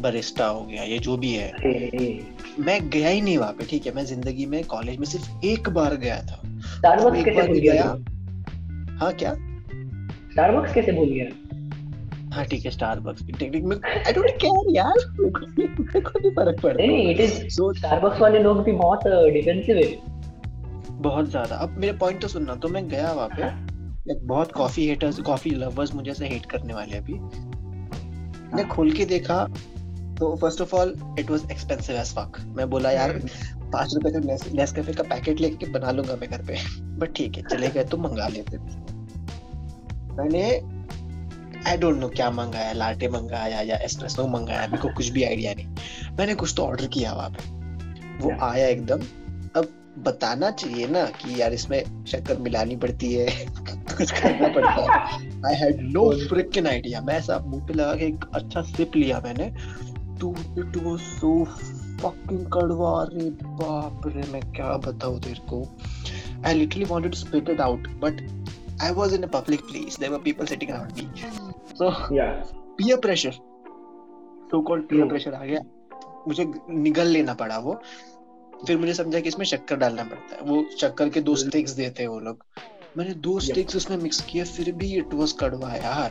[0.00, 1.52] बरिस्टा हो गया ये जो भी है।
[2.60, 3.92] मैं गया ही नहीं वहाँ पे ठीक है?
[3.94, 6.42] मैं ज़िंदगी में कॉलेज में सिर्फ़ एक बार गया था।
[6.76, 7.84] स्टारबक्स एक कैसे बार भूल गया
[9.00, 9.34] हाँ क्या?
[10.32, 11.26] स्टारबक्स कैसे भूल गया?
[12.34, 16.88] हाँ ठीक है स्टारबक्स टेक्निक में आई डोंट केयर यार मेरे को नहीं- फ़र्क नहीं
[16.88, 19.96] नहीं इट इज़ सो स्टारबक्स वाले लोग भी बहुत डिफेंसिव है।
[21.02, 23.73] बहुत ज़्यादा। अब मेरे पॉइंट तो सुनना तो मैं गया वहाँ पे
[24.06, 29.04] लाइक बहुत कॉफ़ी हेटर्स कॉफ़ी लवर्स मुझे से हेट करने वाले अभी। मैंने खोल के
[29.04, 29.36] देखा
[30.18, 33.12] तो first of all it was expensive as fuck मैं बोला यार
[33.72, 34.18] पाँच रुपए का
[34.54, 36.58] नेस्कैफे का पैकेट लेके बना लूँगा मैं घर पे।
[36.98, 38.58] बट ठीक है चले गए तो मंगा लेते।
[40.14, 40.44] मैंने
[41.70, 45.54] आई डोंट नो क्या मंगाया लाटे मंगाया या एस्प्रेसो मंगाया मेरे को कुछ भी आइडिया
[45.54, 45.66] नहीं।
[46.18, 47.52] मैंने कुछ तो ऑर्डर किया वहाँ पे।
[48.18, 49.00] वो आया एकदम
[49.98, 53.26] बताना चाहिए ना कि यार इसमें शक्कर मिलानी पड़ती है
[53.96, 54.98] कुछ करना पड़ता है
[55.46, 59.20] I had no fricking idea मैं ऐसा मुँह पे लगा के एक अच्छा सिप लिया
[59.24, 59.50] मैंने
[60.20, 61.44] too it was so
[62.02, 63.30] fucking कड़वा रे
[63.60, 65.66] बाप रे मैं क्या बताऊँ तेरे को
[66.46, 68.20] I literally wanted to spit it out but
[68.76, 69.96] I was in a public place.
[69.96, 71.08] There were people sitting around me.
[71.74, 72.42] So yeah,
[72.78, 73.32] peer pressure,
[74.50, 75.60] so called peer pressure आ गया.
[76.28, 77.80] मुझे निगल लेना पड़ा वो.
[78.66, 80.42] फिर मुझे समझा कि इसमें शक्कर डालना पड़ता है.
[80.42, 82.44] वो शक्कर के दो स्टिक्स देते हैं वो लोग.
[82.98, 86.10] मैंने दो स्टिक्स उसमें मिक्स किए फिर भी इट वाज कड़वा यार.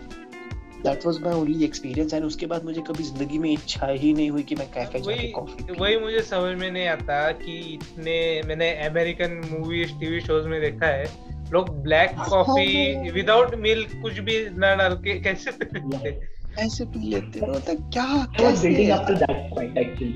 [0.83, 4.29] That was my only experience and उसके बाद मुझे कभी ज़िंदगी में इच्छा ही नहीं
[4.29, 8.71] हुई कि मैं कैफ़े जाके कॉफ़ी वही मुझे समझ में नहीं आता कि इतने मैंने
[8.87, 11.05] अमेरिकन मूवीज़ टीवी शोज़ में देखा है।
[11.53, 16.19] लोग ब्लैक कॉफ़ी विदाउट मिल्क कुछ भी ना डाल के कैसे पीते?
[16.59, 18.05] ऐसे पी लेते हो तो क्या
[18.37, 18.61] कैसे?
[18.61, 20.13] Building up to that point actually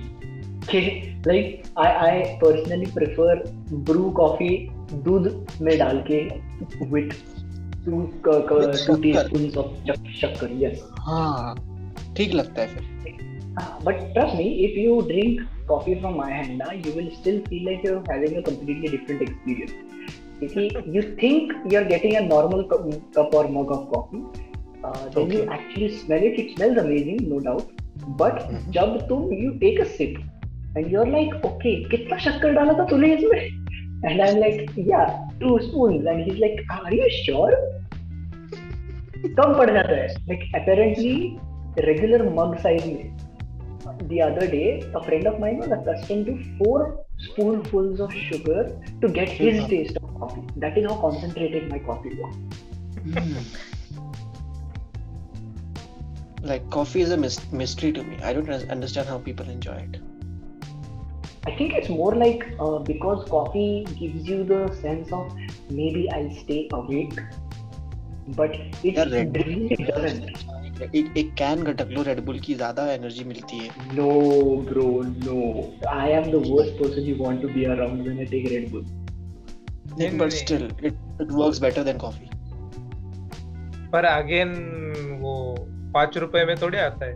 [0.72, 0.80] कि
[1.28, 4.50] like I I personally prefer Bru coffee
[4.94, 6.22] दूध में डाल के
[6.86, 7.10] with
[7.86, 9.50] two two teaspoon
[10.14, 11.56] शक्कर। यस हाँ
[12.18, 12.96] ठीक लगता है फिर।
[13.86, 17.66] But trust me if you drink coffee from my hand ना you will still feel
[17.66, 19.74] like you having a completely different experience
[20.40, 22.62] क्योंकि you think you are getting a normal
[23.18, 24.24] cup और mug of coffee
[25.16, 27.82] then you actually smell it it smells amazing no doubt
[28.22, 30.16] but जब तुम you take a sip
[30.77, 33.63] and you're like, okay, कितना शक्कर डाला था तूने इसमें?
[34.05, 36.07] And I'm like, yeah, two spoons.
[36.07, 37.53] And he's like, are you sure?
[39.39, 40.09] कम पड़ जाता है.
[40.29, 41.39] Like apparently
[41.89, 43.13] regular mug size में.
[44.09, 49.09] The other day, a friend of mine was accustomed to four spoonfuls of sugar to
[49.09, 49.69] get his mm-hmm.
[49.69, 50.43] taste of coffee.
[50.57, 52.35] That is how concentrated my coffee was.
[53.07, 53.45] Mm.
[56.43, 58.17] Like coffee is a mystery to me.
[58.23, 60.01] I don't understand how people enjoy it.
[61.48, 65.26] I think it's more like uh, because coffee gives you the sense of
[65.70, 67.14] maybe I'll stay awake,
[68.40, 69.06] but it yeah,
[69.42, 70.24] really doesn't.
[70.96, 74.10] एक एक can घटक लो Red Bull की ज़्यादा energy मिलती है। No
[74.70, 75.38] bro no
[75.90, 78.84] I am the worst person you want to be around when I take Red Bull
[80.00, 80.86] नहीं but still it
[81.22, 82.28] it works better than coffee
[83.94, 84.50] पर अगेन
[85.22, 85.34] वो
[85.94, 87.16] पाँच रुपए में थोड़े आता है।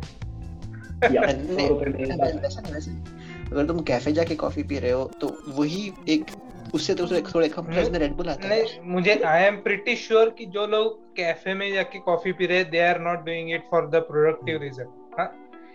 [3.51, 6.25] अगर तुम कैफ़े जाके कॉफ़ी पी रहे हो तो वही एक
[6.75, 10.29] उससे तो थोड़े कम प्राइस में रेड बुल आता है। मुझे आई एम प्रीटी श्योर
[10.37, 13.89] कि जो लोग कैफ़े में जाके कॉफ़ी पी रहे they are not doing it for
[13.89, 14.87] the productive reason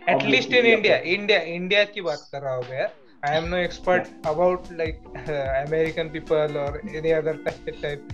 [0.08, 3.56] at least in India India India की बात कर रहा हूँ यार। I am no
[3.56, 7.36] expert about like American people और एनी अदर
[7.82, 8.08] टाइप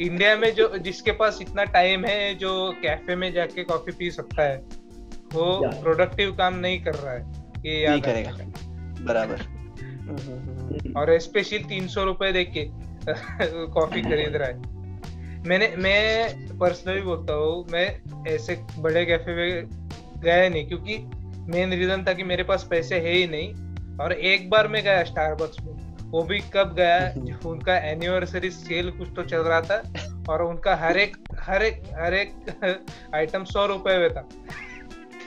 [0.00, 4.42] इंडिया में जो जिसके पास इतना टाइम है जो कैफ़े में जाके कॉफ़ी पी सकता
[4.42, 4.56] है
[5.32, 5.46] वो
[5.82, 8.30] प्रोडक्टिव काम नहीं कर रहा है। ये याद करेगा।
[9.04, 9.36] बराबर।
[10.96, 12.64] और स्पेशल तीन सौ रुपए देख के
[13.66, 14.76] कॉफ़ी खरीद रहा है।
[15.48, 19.68] मैंने मैं पर्सनली बोलता हूँ मैं ऐसे बड़े कैफ़े में
[20.22, 20.98] गया नहीं क्योंकि
[21.52, 25.04] मेन रीजन था कि मेरे पास पैसे है ही नहीं। और एक बार मैं गया
[25.04, 25.72] स्टारबक्स में
[26.10, 29.82] वो भी कब गया उनका एनिवर्सरी सेल कुछ तो चल रहा था
[30.28, 32.30] और उनका हर एक हर एक हर एक
[33.14, 34.28] आइटम सौ रुपए में था।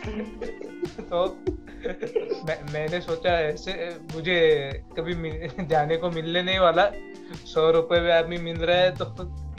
[0.02, 1.26] तो
[2.44, 3.74] मैं, मैंने सोचा ऐसे
[4.16, 4.38] मुझे
[4.98, 5.14] कभी
[5.66, 6.86] जाने को मिलने नहीं वाला।
[7.46, 9.06] सौ रुपए में आदमी मिल रहा है तो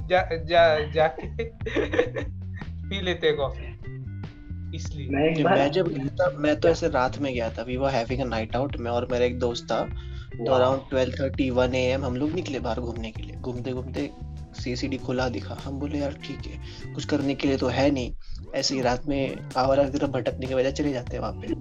[0.08, 3.70] जा जा जाके पी लेते कॉफ़ी
[4.76, 7.90] इसलिए। मैं, मैं जब गया था मैं तो ऐसे रात में गया था। We were
[7.90, 9.82] having a night out में और मेरा एक दोस्त था।
[10.36, 13.72] तो around twelve thirty one A M हम लोग निकले बाहर घूमने के लिए। घूमते
[13.72, 14.10] घूमते
[14.54, 18.12] सीसीडी खुला दिखा। हम बोले यार ठीक है। कुछ करने के लिए तो है नहीं।
[18.54, 21.54] ऐसे ही रात में आवारा की तरफ़ भटकने के वजह चले जाते हैं वहाँ पे।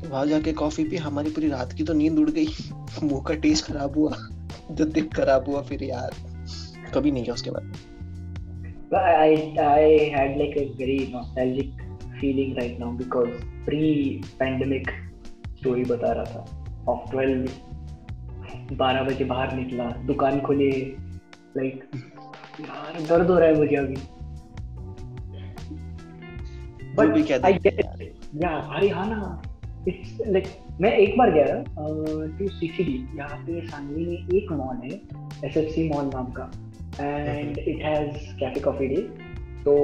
[0.00, 2.46] तो वहाँ जाके कॉफ़ी पी, हमारी पूरी रात की तो नींद उड़ गई।
[3.02, 4.16] मुँह का टेस्ट खराब हुआ,
[4.70, 6.10] जो दिन खराब हुआ फिर यार।
[6.94, 7.72] कभी नहीं किया उसके बाद।
[8.94, 11.88] I I had like a very nostalgic
[12.20, 13.32] feeling right now because
[13.68, 14.90] pre-pandemic
[15.62, 17.50] story बता रहा था, of 12
[18.72, 20.70] बारह बजे बाहर निकला, दुकान खोले
[21.56, 21.84] लाइक
[22.60, 23.96] यार दर्द हो रहा है मुझे अभी।
[26.98, 27.80] बट आई गेट
[28.42, 28.50] या
[28.94, 29.42] हाँ ना
[29.88, 30.48] it's like
[30.80, 31.62] मैं एक बार गया
[32.38, 34.90] टू सीसीडी यहाँ पे सांगली में एक मॉल है
[35.48, 36.50] एस एफ़ सी मॉल नाम का।
[37.00, 39.02] And it has Cafe Coffee Day
[39.64, 39.74] तो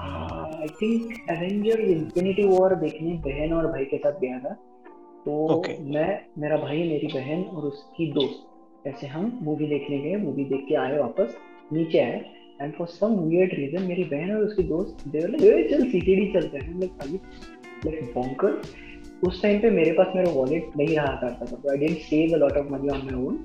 [0.00, 4.56] I think Avenger Infinity War देखने बहन और भाई के साथ गया था।
[5.24, 5.78] तो Okay.
[5.94, 10.64] मैं मेरा भाई मेरी बहन और उसकी दोस्त ऐसे हम मूवी देखने गए मूवी देख
[10.68, 11.36] के आए वापस
[11.72, 12.20] नीचे आए।
[12.62, 16.26] And for some weird reason मेरी बहन और उसकी दोस्त दे वर लाइक चल सीसीडी
[16.32, 17.20] चलते हैं। लाइक भाई
[17.86, 18.60] लाइक बॉन्कर
[19.24, 22.38] उस टाइम पे मेरे पास मेरा वॉलेट नहीं रहा करता था I didn't save a
[22.38, 23.44] lot of money on my own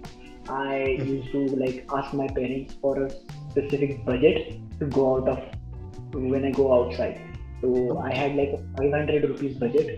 [0.51, 6.17] I used to like ask my parents for a specific budget to go out of
[6.17, 7.15] when I go outside
[7.61, 8.51] तो I had like
[8.81, 9.91] 500 rupees budget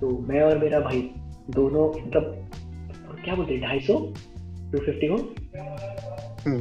[0.00, 1.00] तो मैं और मेरा भाई
[1.50, 2.48] दोनों मतलब
[3.24, 3.98] क्या बोलते हैं, ढाई सौ?
[4.72, 5.16] टू फिफ्टी को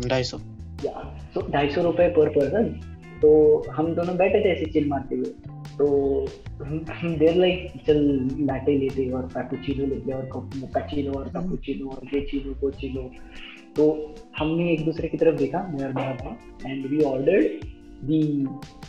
[0.08, 0.38] ढाई सौ।
[0.86, 1.19] या
[1.49, 2.63] ढाई सौ रुपये पर पर्सन
[3.21, 3.31] तो
[3.71, 5.34] हम दोनों बैठे थे ऐसे चिल मारते हुए।
[5.77, 6.25] तो
[7.17, 12.53] देर लाइक चल लाटे लेते और कैपुचिनो लेते और कैचिनो और कैपुचिनो और ये चीनो
[12.61, 13.11] वो चीनो
[13.75, 17.45] तो हमने एक दूसरे की तरफ़ देखा मैं और मेरा भाई and we ordered
[18.03, 18.47] the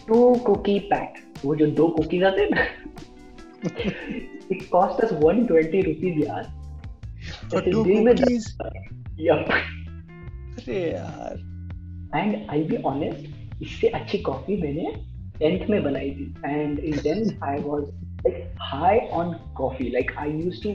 [0.08, 1.14] two cookie pack
[1.44, 2.64] वो जो दो कुकीज आते हैं ना
[4.52, 6.44] इट कॉस्ट अस 120 रुपीस यार।
[7.54, 8.44] दिन में cookies?
[9.20, 9.50] Yup.
[10.58, 11.53] अरे यार।
[12.16, 14.92] एंड आई बी ऑनेस्ट इससे अच्छी कॉफ़ी मैंने
[15.38, 17.82] टेंथ में बनाई थी and in tenth I was
[18.26, 20.70] like high on coffee like I used to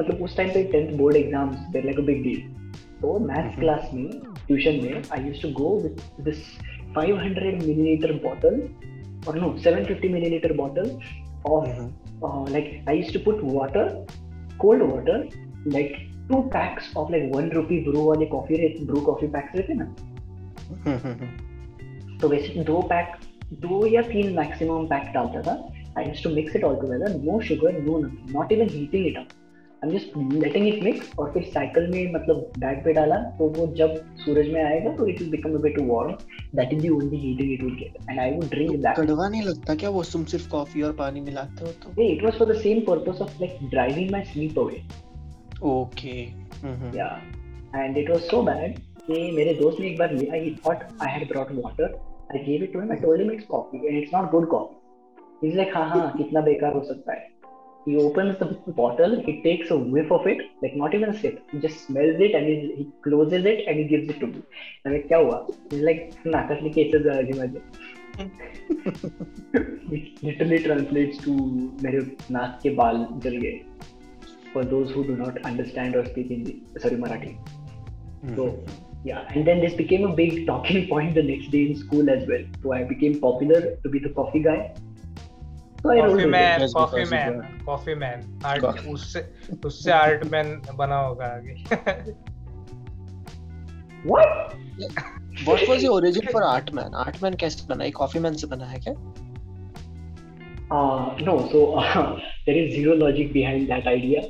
[0.00, 2.40] मतलब उस टाइम पे tenth board exams there like a big deal
[3.02, 3.58] तो मैथ्स.
[3.58, 4.10] क्लास में
[4.46, 6.36] ट्यूशन में I used to go with this
[6.98, 8.68] 500 millilitre bottle
[9.26, 10.88] or no 750 milliliter bottle
[11.44, 11.90] of Mhm.
[12.22, 14.06] uh, like I used to put water,
[14.62, 15.16] cold water,
[15.66, 15.92] like
[16.28, 19.94] two packs of like one rupee brew वाले coffee रहते brew coffee packs रहते ना.
[22.20, 23.16] तो वैसे दो pack
[23.60, 25.54] दो या तीन मैक्सिमम पैक डालता था
[25.98, 29.16] I use to mix it all together no sugar no nothing not even heating it
[29.16, 29.28] up
[29.84, 33.48] I am just letting it mix और फिर साइकिल में मतलब बैग पे डाला तो
[33.56, 36.12] वो जब सूरज में आएगा तो it will become a bit warm
[36.56, 39.42] that is the only heating it will get and I would drink that कड़वा नहीं
[39.42, 41.94] लगता क्या वो तुम सिर्फ़ कॉफ़ी और पानी मिलाते हो तो?
[42.02, 44.80] it was for the same purpose of like driving my sleep away.
[45.64, 46.16] Okay
[46.62, 47.20] hmm, yeah.
[47.74, 51.12] And it was so bad कि मेरे दोस्त ने एक बार लिया he thought I
[51.12, 51.98] had brought water
[52.32, 54.76] I gave it to him I told him it's coffee and it's not good coffee
[55.42, 57.30] he is like हाँ हाँ कितना बेकार हो सकता है.
[57.86, 61.38] He opens the bottle he takes a whiff of it like not even a sip
[61.54, 64.42] just smells it and he closes it and he gives it to me
[64.86, 65.46] and क्या हुआ?
[65.48, 67.60] ही is like ना कर लिखे इसे जरा जी मज़े
[70.24, 71.34] literally translates to
[71.84, 71.98] मेरे
[72.30, 73.60] नाक के बाल जल गए.
[74.54, 77.34] For those who do not understand और स्पीक हिंदी सॉरी मराठी
[78.34, 78.46] तो
[79.04, 82.26] yeah, and then this became a big talking point the next day in school as
[82.28, 82.44] well.
[82.62, 84.74] So I became popular to be the coffee guy.
[85.82, 86.24] So coffee
[86.72, 88.92] because man you coffee man art Coffee.
[88.92, 89.20] उससे
[89.64, 91.54] उससे art man बना होगा आगे.
[94.04, 94.54] What?
[95.44, 96.94] What was your origin for Artman?
[97.06, 97.84] Artman कैसे बना?
[97.84, 98.94] ये coffee man से बना है क्या?
[100.70, 104.22] Uh, no, so uh, there is zero logic behind that idea,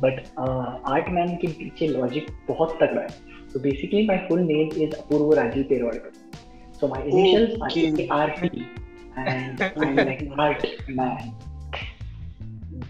[0.00, 3.33] but uh, Artman के पीछे logic बहुत तगड़ा है.
[3.54, 6.12] So basically, my full name is Apurva Rajiv Perwalkar.
[6.78, 8.08] So my initials Okay.
[8.10, 8.66] are RP,
[9.16, 11.34] and I'm like Art Man.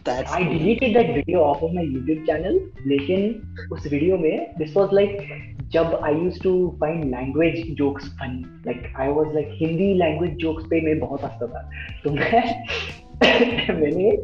[0.05, 2.57] That's I deleted that video off of my YouTube channel.
[2.93, 5.21] लेकिन उस video में this was like
[5.77, 8.43] जब I used to find language jokes funny.
[8.71, 11.62] Like I was like Hindi language jokes पे मैं बहुत हंसता था.
[12.05, 12.43] तो मैं
[13.81, 14.17] मैंने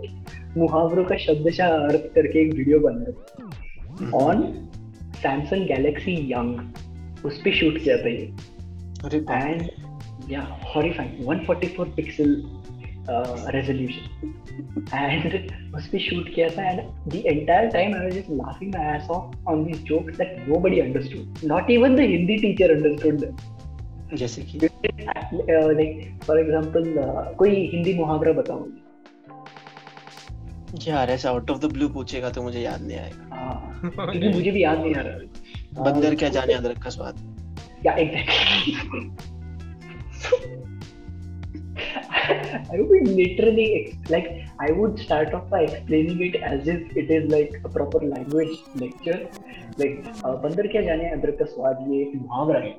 [0.56, 4.69] मुहावरों का शब्दशः अर्थ करके एक वीडियो बनाया ऑन
[5.22, 8.24] सैमसंग गैलेक्सी यंग उस पर शूट किया था ये
[9.30, 9.60] एंड
[10.30, 10.40] या
[10.74, 12.30] हॉरीफाइंग 144 पिक्सल
[13.54, 14.04] रेजोल्यूशन
[14.94, 16.80] एंड उस पर शूट किया था and
[17.12, 20.80] the entire time I was just laughing my ass off on this jokes that nobody
[20.80, 23.18] understood not even the Hindi teacher understood
[24.14, 24.58] जैसे कि?
[26.26, 26.84] फॉर एग्जांपल
[27.38, 28.62] कोई हिंदी मुहावरा बताओ।
[30.88, 33.29] यार ऐसे आउट ऑफ़ द ब्लू पूछेगा तो मुझे याद नहीं आएगा।
[33.82, 37.28] क्योंकि मुझे भी याद नहीं आ रहा बंदर क्या जाने अदरक का स्वाद
[37.82, 38.76] Yeah, exactly.
[42.70, 44.26] I would literally like
[44.60, 48.58] I would start off by explaining it as if it is like a proper language
[48.74, 49.18] lecture.
[49.78, 52.72] Like uh, बंदर क्या जाने अदरक का स्वाद ये एक मुहावरा है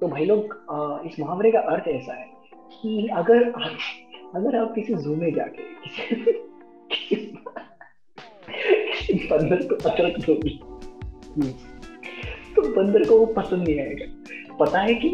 [0.00, 2.26] तो भाई लोग uh, इस मुहावरे का अर्थ ऐसा है
[2.72, 3.44] कि अगर
[4.36, 5.62] अगर आप किसी जू में जाके
[6.94, 7.20] किसी
[9.12, 10.52] बंदर को अदरक दोगे
[12.54, 14.06] तो बंदर को वो पसंद नहीं आएगा।
[14.60, 15.08] पता है कि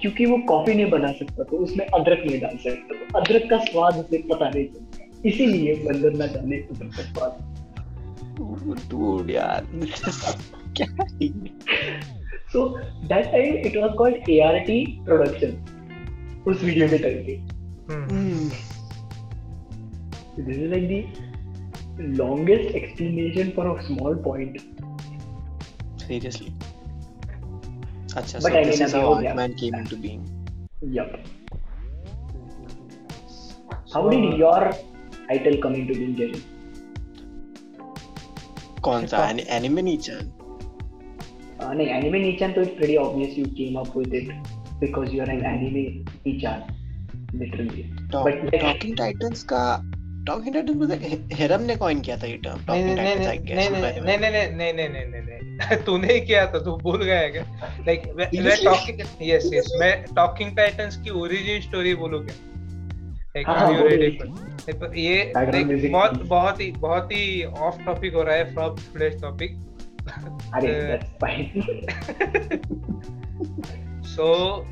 [0.00, 3.58] क्योंकि वो कॉफ़ी नहीं बना सकता तो उसमें अदरक नहीं डाल सकता। तो अदरक का
[3.64, 7.32] स्वाद उसे पता नहीं चलता। इसीलिए बंदर ना जाने अदरक का स्वाद।
[8.90, 9.62] Dude यार
[10.76, 10.86] क्या
[12.52, 12.60] so
[13.10, 14.70] that time it was called ART
[15.06, 15.52] production
[16.48, 17.34] उस वीडियो के टाइम पे
[20.36, 21.00] this is like the
[21.98, 24.62] longest explanation for a small point.
[25.98, 26.54] Seriously.
[28.08, 30.26] Achha, but so again, this is how Ant-Man came into being.
[30.80, 31.26] Yep.
[33.86, 34.72] So, how did your
[35.28, 36.42] title come into being, Jerry?
[38.86, 39.18] कौन सा
[39.50, 40.30] anime Neechan
[41.62, 44.28] नहीं anime नीचन तो it's pretty obvious you came up with it
[44.80, 45.82] because you are an anime
[46.26, 46.62] नीचन
[47.40, 47.82] literally
[48.14, 49.62] but Teen Titans का
[50.26, 53.46] talking Titans मतलब हेरम ने coin किया था ये टर्म टॉकिंग नहीं टाइटंस आई नहीं
[53.46, 57.04] गेस नहीं नहीं नहीं नहीं नहीं नहीं नहीं नहीं। तूने ही किया था तू भूल
[57.04, 57.44] गया क्या?
[57.86, 58.30] लाइक मैं
[58.64, 62.36] टॉकिंग यस यस मैं टॉकिंग टाइटंस की ओरिजिन स्टोरी बोलूँ। क्या
[63.36, 63.78] लाइक हाँ, यू
[65.90, 69.56] बहुत बहुत ही बहुत ही ऑफ़ टॉपिक हो रहा है फ्रॉम टुडेस टॉपिक
[70.54, 70.98] अरे
[73.36, 74.04] Uh.
[74.04, 74.64] सो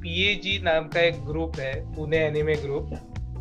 [0.00, 2.90] पीएजी नाम का एक ग्रुप है पुणे एनिमे ग्रुप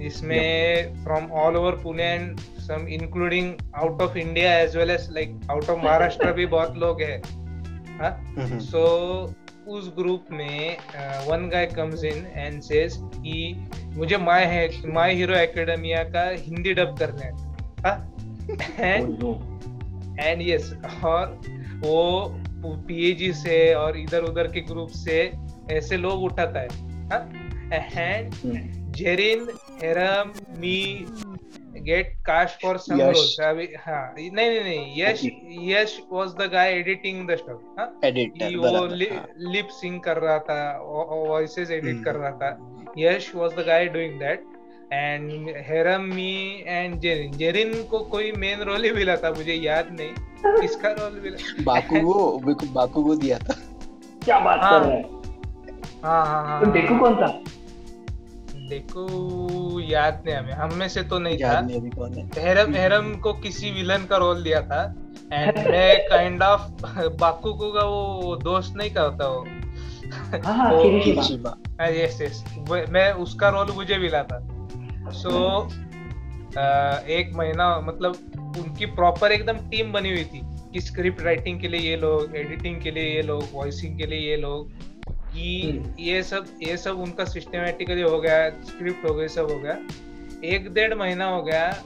[0.01, 5.39] जिसमें from all over Pune and some including out of India as well as like
[5.51, 7.21] out of Maharashtra भी बहुत लोग है।
[7.99, 8.11] हाँ?
[8.37, 8.81] हम्म, सो
[9.67, 10.77] उस ग्रुप में
[11.27, 16.73] one guy comes in and says कि मुझे माय है माय हीरो एकेडमिया का हिंदी
[16.73, 17.31] डब करना है।
[17.83, 17.97] हाँ?
[18.49, 19.23] Oh and.
[20.19, 20.73] एंड यस
[21.05, 21.39] और
[21.83, 25.19] वो पीएजी से और इधर उधर के ग्रुप से
[25.71, 26.67] ऐसे लोग उठाता है।
[27.73, 28.57] And Hmm.
[28.97, 29.47] Jerin
[29.83, 30.77] Heram me
[31.85, 33.35] get cast for some Yash.
[33.85, 35.21] हाँ नहीं नहीं नहीं Yash
[35.69, 39.25] Yash was the guy editing the stuff हाँ एडिटर वो हाँ.
[39.53, 40.59] लिप सिंग कर रहा था
[41.27, 44.43] वॉइसेस एडिट। कर रहा था Yash was the guy doing that
[44.93, 49.95] and Heram me and Jerin Jerin को कोई मेन रोल ही मिला था मुझे याद
[49.99, 53.55] नहीं किसका रोल मिला बाकुगो मेरे को बाकुगो दिया था
[54.25, 54.79] क्या बात हाँ.
[54.79, 55.03] कर रहा है?
[56.03, 57.27] हाँ हाँ हाँ तो देखो कौन था?
[58.69, 62.73] देखो याद नहीं हमें। हम में से तो नहीं था। नहीं अभी कौन है। हेरम
[62.73, 64.95] हेरम को किसी विलन का रोल दिया था।
[65.33, 69.47] एंड मैं काइंड ऑफ़ बाकुगो का वो दोस्त नहीं करता वो
[70.45, 72.45] हाँ हाँ वो- किरिशिमा यस यस
[72.89, 74.39] मैं उसका रोल मुझे मिला था।
[75.09, 75.73] सो so,
[77.07, 80.41] एक महीना मतलब उनकी प्रॉपर एकदम टीम बनी हुई थी।
[80.73, 84.29] कि स्क्रिप्ट राइटिंग के लिए ये लोग एडिटिंग के लिए ये लोग वॉइसिंग के लिए
[84.29, 84.71] ये लोग।
[85.33, 89.59] कि हम्म। ये सब ये सब उनका सिस्टमेटिकली हो गया स्क्रिप्ट हो गई सब हो
[89.59, 89.77] गया।
[90.43, 91.83] एक डेढ़ महीना हो गया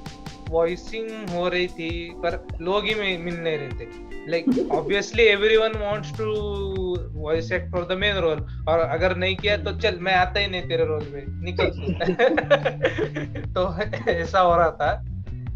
[0.50, 3.88] वॉइसिंग हो रही थी पर लोग ही मिल नहीं रहे थे।
[4.32, 6.26] Like obviously everyone wants to
[7.20, 10.48] voice act for the main role और अगर नहीं किया तो चल मैं आता ही
[10.48, 11.70] नहीं तेरे रोल में निकल।
[13.54, 13.78] तो
[14.12, 14.92] ऐसा हो रहा था।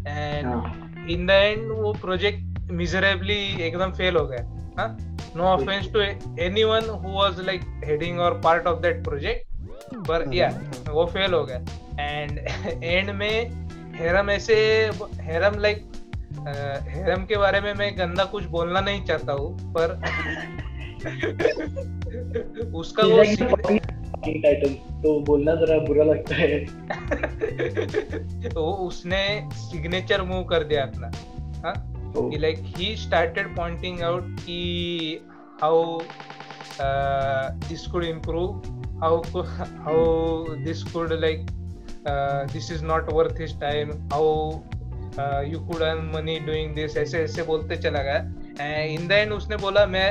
[0.08, 6.00] एंड हाँ। इन द एंड वो प्रोजेक्ट मिजरेबली एकदम फेल हो गया। No offence to
[6.42, 9.44] anyone who was like heading और पार्ट ऑफ़ दैट प्रोजेक्ट
[10.08, 10.48] पर या
[10.90, 11.58] वो फेल हो गया.
[12.00, 12.38] एंड
[12.84, 13.50] एंड में
[13.96, 14.54] हेरम ऐसे
[15.20, 15.84] हेरम लाइक
[16.88, 19.94] हेरम के बारे में मैं गंदा कुछ बोलना नहीं चाहता हूँ पर
[22.74, 23.22] उसका वो
[24.26, 24.72] टाइटल
[25.02, 26.58] तो बोलना जरा बुरा लगता है।
[28.54, 29.20] वो उसने
[29.52, 31.10] सिग्नेचर मूव कर दिया अपना
[31.64, 31.87] हाँ?
[32.14, 32.30] Oh.
[32.30, 35.20] कि like he started pointing out कि
[35.60, 36.00] how
[36.80, 38.64] uh, this could improve
[39.00, 39.22] how
[39.86, 41.48] how this could like
[42.06, 44.62] uh, this is not worth his time how
[45.18, 49.32] uh, you could earn money doing this ऐसे ऐसे बोलते चला गया in the end
[49.32, 50.08] उसने बोला मैं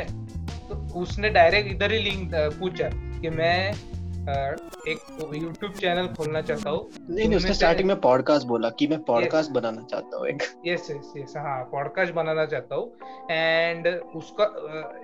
[0.70, 2.90] तो उसने डायरेक्ट इधर ही लिंक पूछा
[3.22, 3.97] कि मैं uh,
[4.28, 9.04] एक यूट्यूब चैनल खोलना चाहता हूँ। नहीं नहीं उसने स्टार्टिंग में पॉडकास्ट बोला कि मैं
[9.04, 12.98] पॉडकास्ट बनाना चाहता हूँ एक। यस यस यस हाँ पॉडकास्ट बनाना चाहता हूँ।
[13.32, 14.44] एंड उसका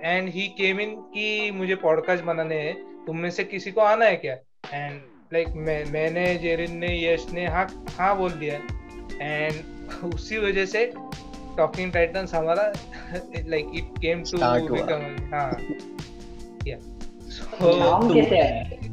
[0.02, 4.04] एंड ही केम इन कि मुझे पॉडकास्ट बनाने हैं। तुम में से किसी को आना
[4.04, 4.34] है क्या?
[4.74, 5.00] एंड
[5.32, 8.54] लाइक like, मैं मैंने जेरिन ने यश ने हाँ हाँ बोल दिया।
[9.22, 9.54] एंड
[10.14, 10.92] उसी वजह से
[11.56, 12.72] टॉकिंग टाइटंस हमारा
[13.48, 14.38] like it came to
[14.74, 15.60] become हाँ
[16.66, 16.76] या
[17.62, 18.83] नाम तो- कैसे आया?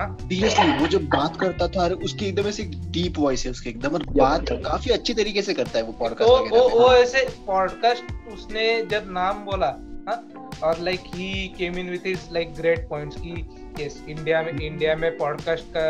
[0.00, 3.94] सीरियसली वो जब बात करता था अरे उसकी एकदम ऐसी डीप वॉइस है उसकी एकदम
[3.94, 8.28] और बात काफ़ी अच्छी तरीके से करता है वो तो पॉडकास्ट वो वो ऐसे पॉडकास्ट
[8.32, 13.44] उसने जब नाम बोला और like he came in with his like great points की
[13.80, 15.84] यस इंडिया में इंडिया में पॉडकास्ट का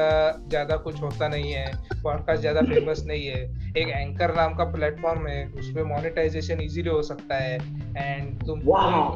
[0.48, 3.42] ज़्यादा कुछ होता नहीं है पॉडकास्ट ज़्यादा फ़ेमस नहीं है।
[3.72, 7.56] एक एंकर नाम का प्लेटफॉर्म है उसमें मोनेटाइजेशन इजीली हो सकता है।
[7.96, 8.60] एंड तुम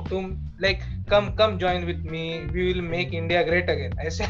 [0.08, 0.30] तुम
[0.62, 0.80] like
[1.10, 4.24] come come join with me we will make India great again ऐसे।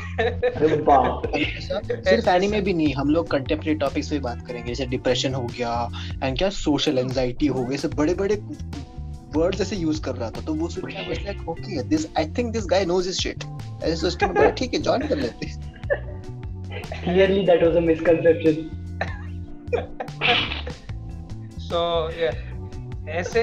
[2.03, 5.73] सिर्फ़ एनीमे भी नहीं हम लोग कंटेम्प्रेरी टॉपिक्स पे बात करेंगे जैसे डिप्रेशन हो गया
[6.23, 8.37] एंड क्या सोशल एंजाइटी हो गई सब बड़े बड़े
[9.35, 12.53] वर्ड जैसे यूज़ कर रहा था तो वो सुन के like okay this I think
[12.53, 13.45] this guy knows his shit
[13.83, 15.55] ऐसे सोच के मैं ठीक है जॉइन कर लेते
[17.05, 18.57] clearly that was a misconception.
[21.69, 21.81] So
[22.19, 22.43] yeah.
[23.09, 23.43] ऐसे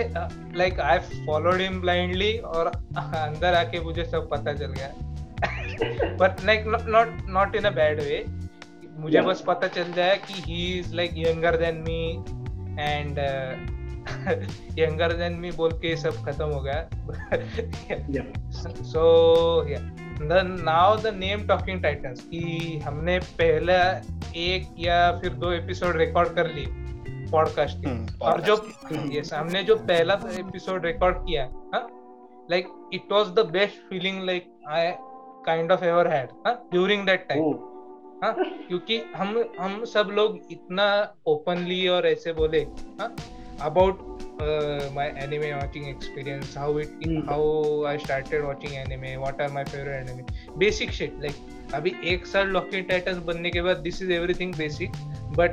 [0.58, 4.88] like I followed him blindly और अंदर आके मुझे सब पता चल गया।
[6.18, 9.30] But like not not in a bad way मुझे yeah.
[9.30, 12.02] बस पता चल जाए कि he is like younger than me
[12.80, 13.20] and
[14.80, 16.90] younger than me बोल के सब खत्म हो गया।
[18.84, 19.66] So
[20.64, 23.82] now the name Talking Titans कि हमने पहला
[24.36, 26.66] एक या फिर दो एपिसोड रिकॉर्ड कर ली
[27.32, 28.56] पॉडकास्ट के। Hmm, और जो
[29.12, 31.50] ये हमने जो पहला एपिसोड रिकॉर्ड किया
[32.52, 34.92] like it was the best feeling like I
[35.46, 37.44] kind of ever had during that time
[38.24, 38.36] हाँ?
[38.68, 42.60] क्योंकि हम हम सब लोग इतना ओपनली और ऐसे बोले
[43.00, 43.16] हाँ?
[43.60, 43.98] About
[44.42, 47.26] uh, my anime watching experience how it mm.
[47.26, 50.26] how i started watching anime what are my favorite anime
[50.58, 51.36] basic shit like
[51.74, 54.92] अभी एक साल लॉकिंग टाइटन्स बनने के बाद this is everything basic
[55.38, 55.52] but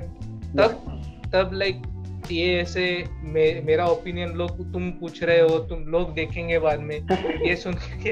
[0.59, 1.83] तब तब लाइक
[2.31, 6.97] ये ऐसे मे, मेरा ओपिनियन लोग तुम पूछ रहे हो तुम लोग देखेंगे बाद में
[7.49, 8.11] ये सुन के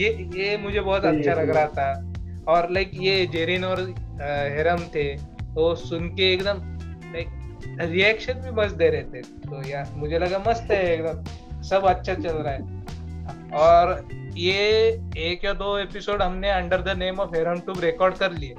[0.00, 2.12] ये ये मुझे बहुत अच्छा लग रहा था।
[2.48, 3.80] और लाइक ये जेरिन और
[4.20, 5.16] हेरम थे
[5.54, 6.78] तो सुन के एकदम
[7.86, 11.24] रिएक्शन भी मस्त दे रहे थे। तो यार मुझे लगा मस्त है एकदम।
[11.62, 12.78] सब अच्छा चल रहा है।
[13.52, 14.58] और ये
[15.16, 18.54] एक या दो एपिसोड हमने under the name of Heram too record कर लिए।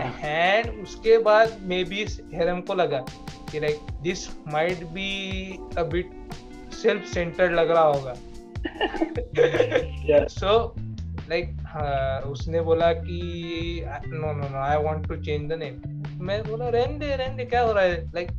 [0.00, 0.82] एंड हाँ?
[0.82, 3.04] उसके बाद मे बी हेरम को लगा
[3.52, 6.10] कि like this might be a bit
[6.82, 8.14] self centred लग रहा होगा।
[10.26, 10.74] सो
[11.30, 13.18] लाइक उसने बोला कि
[14.06, 17.44] no no no I want to change the name मैं बोला रहने दे रहने दे
[17.44, 18.04] क्या हो रहा है?
[18.14, 18.30] लाइक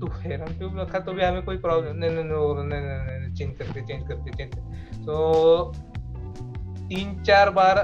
[0.00, 0.98] तू हेरम ट्यूब रखा?
[0.98, 4.50] तो भी हमें कोई प्रॉब्लम नहीं नहीं नहीं नहीं नहीं चेंज करते चेंज करते चेंज
[5.06, 5.72] तो
[6.88, 7.78] तीन चार बार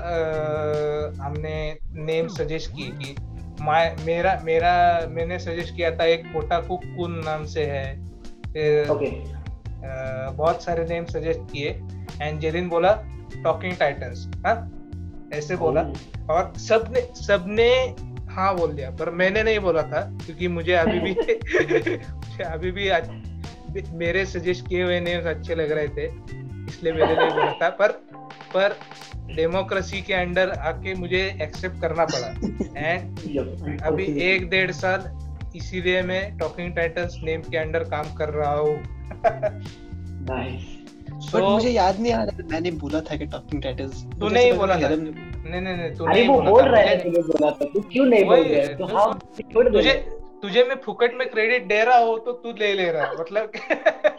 [1.21, 1.57] हमने
[2.05, 3.15] नेम सजेस्ट किए कि
[4.05, 4.73] मेरा मेरा
[5.11, 7.87] मैंने सजेस्ट किया था एक पोटाकू कुन नाम से है।
[8.87, 9.13] okay.
[10.37, 11.71] बहुत सारे नेम सजेस्ट किए।
[12.23, 12.93] एंड जेरिन बोला
[13.45, 14.57] टॉकिंग टाइटन्स हाँ?
[15.35, 15.81] ऐसे बोला.
[16.31, 17.69] और सबने सबने
[18.35, 22.91] हाँ बोल दिया पर मैंने नहीं बोला था क्योंकि मुझे अभी भी मुझे अभी भी
[23.99, 27.93] मेरे सजेस्ट किए हुए नेम्स अच्छे लग रहे थे इसलिए मैंने नहीं बोला था पर
[28.55, 28.77] पर
[29.37, 32.29] डेमोक्रेसी के अंडर आके मुझे एक्सेप्ट करना पड़ा।
[32.77, 35.11] एंड अभी एक डेढ़ साल
[35.57, 38.77] इसीलिए मैं टॉकिंग टाइटल्स नेम के अंडर काम कर रहा हूँ।
[41.35, 44.75] बट मुझे याद नहीं आ रहा मैंने बोला था कि टॉकिंग टाइटल्स तूने ही बोला
[44.75, 48.25] था। नहीं नहीं नहीं तूने वो बोल रहा है तूने बोला था। तू क्यों नहीं
[48.25, 48.77] बोल रहा है?
[48.77, 52.75] तो हम छोड़ तुझे तुझे मैं फुकट में क्रेडिट दे रहा हूँ तो तू ले
[52.75, 53.53] ले रहा है मतलब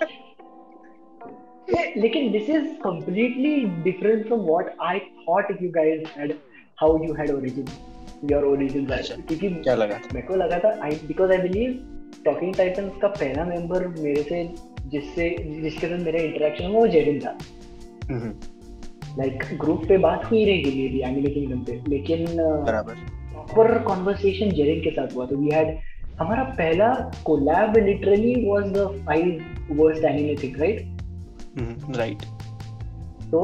[1.98, 6.34] लेकिन this is completely different from what I thought you guys had
[6.82, 7.66] how you had origin
[8.32, 11.88] your origin क्योंकि क्या लगा मेरे को लगा था I because I believe
[12.26, 14.50] Talking Titans का पहला मेंबर मेरे से
[14.88, 15.30] जिससे
[15.62, 17.38] जिसके साथ मेरा इंटरेक्शन हुआ वो जेरिन था।
[19.20, 24.92] लाइक ग्रुप पे बात हुई रहेगी मेरी एनिमे किंगडम पे। लेकिन प्रॉपर कॉन्वर्सेशन जेरिन के
[24.92, 25.78] साथ हुआ। तो वी हैड
[26.20, 26.88] हमारा पहला
[27.26, 29.26] collab literally was the five
[29.82, 30.78] worst anime thing right
[31.98, 32.24] right
[33.32, 33.40] तो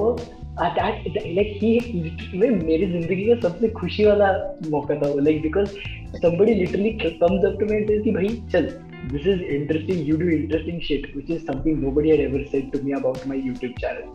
[0.59, 1.71] दैट लाइक ही
[2.33, 4.31] मेरी ज़िंदगी का सबसे खुशी वाला
[4.69, 5.69] मौका था like because
[6.15, 8.67] somebody literally comes up to me and says कि भाई चल
[9.11, 12.81] this is interesting you do interesting shit which is something nobody had ever said to
[12.83, 14.07] me about my YouTube channel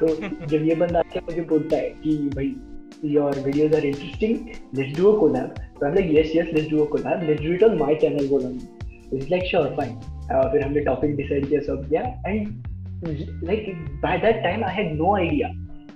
[0.00, 0.08] तो
[0.46, 2.54] जब ये बंदा आके मुझे बोलता है कि भाई
[3.14, 4.34] your videos are interesting
[4.78, 7.52] let's do a collab so I'm like yes yes let's do a collab let's do
[7.54, 8.50] it on my channel बोला
[9.08, 9.94] so he's like sure fine
[10.30, 13.70] uh, फिर हमने टॉपिक डिसाइड किया सब किया and like
[14.02, 15.48] by that time I had no idea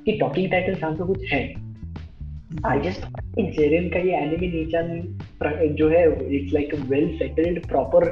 [0.04, 1.42] कि Talking Title नाम का कुछ है
[2.66, 6.04] आई जेरियन का ये एनिमे नीचान जो है
[6.36, 8.04] it's like well settled proper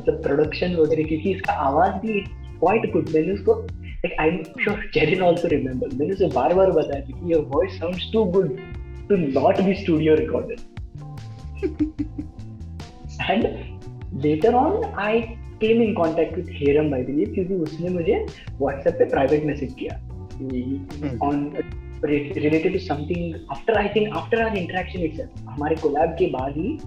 [0.00, 2.20] मतलब प्रोडक्शन वगैरह क्योंकि इसका आवाज़ भी
[2.58, 7.00] क्वाइट गुड मैंने उसको like I am sure also remember मैंने उसे बार बार बताया
[7.00, 8.56] था कि your voice sounds too good
[9.08, 10.60] to not be studio recorded
[13.30, 13.48] and
[14.24, 15.14] later on i
[15.60, 18.24] came in contact with Heram I क्योंकि उसने मुझे
[18.60, 19.96] व्हाट्सएप पे प्राइवेट मैसेज किया.
[21.22, 21.52] On
[22.04, 26.78] related to something after I think after our interaction itself हमारे collab के बाद ही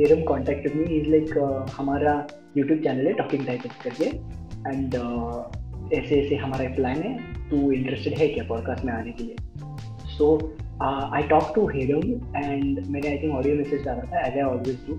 [0.00, 4.04] Heram contacted me is like हमारा YouTube channel है टॉकिंग टाइटल्स करके।
[4.74, 7.18] एंड uh, ऐसे ऐसे हमारा प्लान है
[7.50, 9.36] तू इंटरेस्टेड है क्या पॉडकास्ट में आने के लिए?
[10.06, 10.56] So
[11.14, 12.12] I talk to Heram
[12.44, 14.94] and मैंने आई थिंक ऑडियो मैसेज डाला था एज आई ऑलवेज डू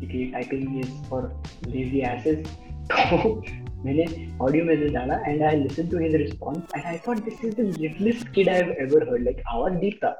[0.00, 3.42] क्योंकि typing is for lazy asses तो
[3.84, 4.04] मैंने
[4.42, 7.76] ऑडियो मैसेज डाला and I listen to his response and I thought this is the
[7.80, 10.10] littlest kid I have ever heard like आवाज़ deep था।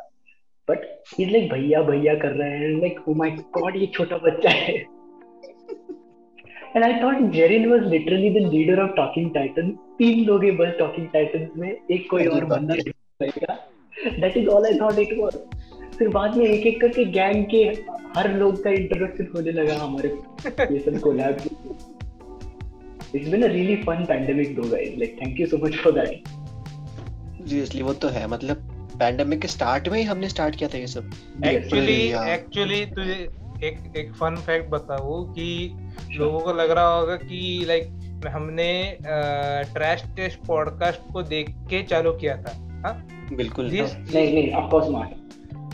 [0.68, 0.84] But
[1.18, 4.50] he is like भैया भैया कर रहे हैं। लाइक ओ माय गॉड ये छोटा बच्चा
[4.50, 4.74] है।
[6.76, 10.74] And I thought Jerin was literally the leader of Talking Titan तीन लोग हैं बस
[10.78, 13.54] टॉकिंग टाइटन्स में एक कोई और बंदा रहेगा।
[14.20, 15.38] That is all I thought it was
[15.98, 17.64] फिर बाद में एक एक करके गैंग के
[18.16, 20.08] हर लोग का इंट्रोडक्शन होने लगा हमारे।
[20.74, 21.36] ये सब collab
[23.14, 26.28] it's been a really fun pandemic though guys like thank you so much for that
[27.48, 28.66] seriously वो तो है। मतलब
[28.98, 31.10] पैंडेमिक के स्टार्ट में ही हमने स्टार्ट किया था ये सब।
[31.46, 32.00] एक्चुअली
[32.32, 33.14] एक्चुअली तुझे
[33.64, 35.46] एक एक फन फैक्ट बताऊँ कि
[36.12, 42.12] लोगों को लग रहा होगा कि लाइक हमने ट्रैश टेस्ट पॉडकास्ट को देख के चालू
[42.12, 42.52] किया था।
[42.84, 42.94] हाँ?
[43.32, 45.19] बिल्कुल नहीं नहीं of course not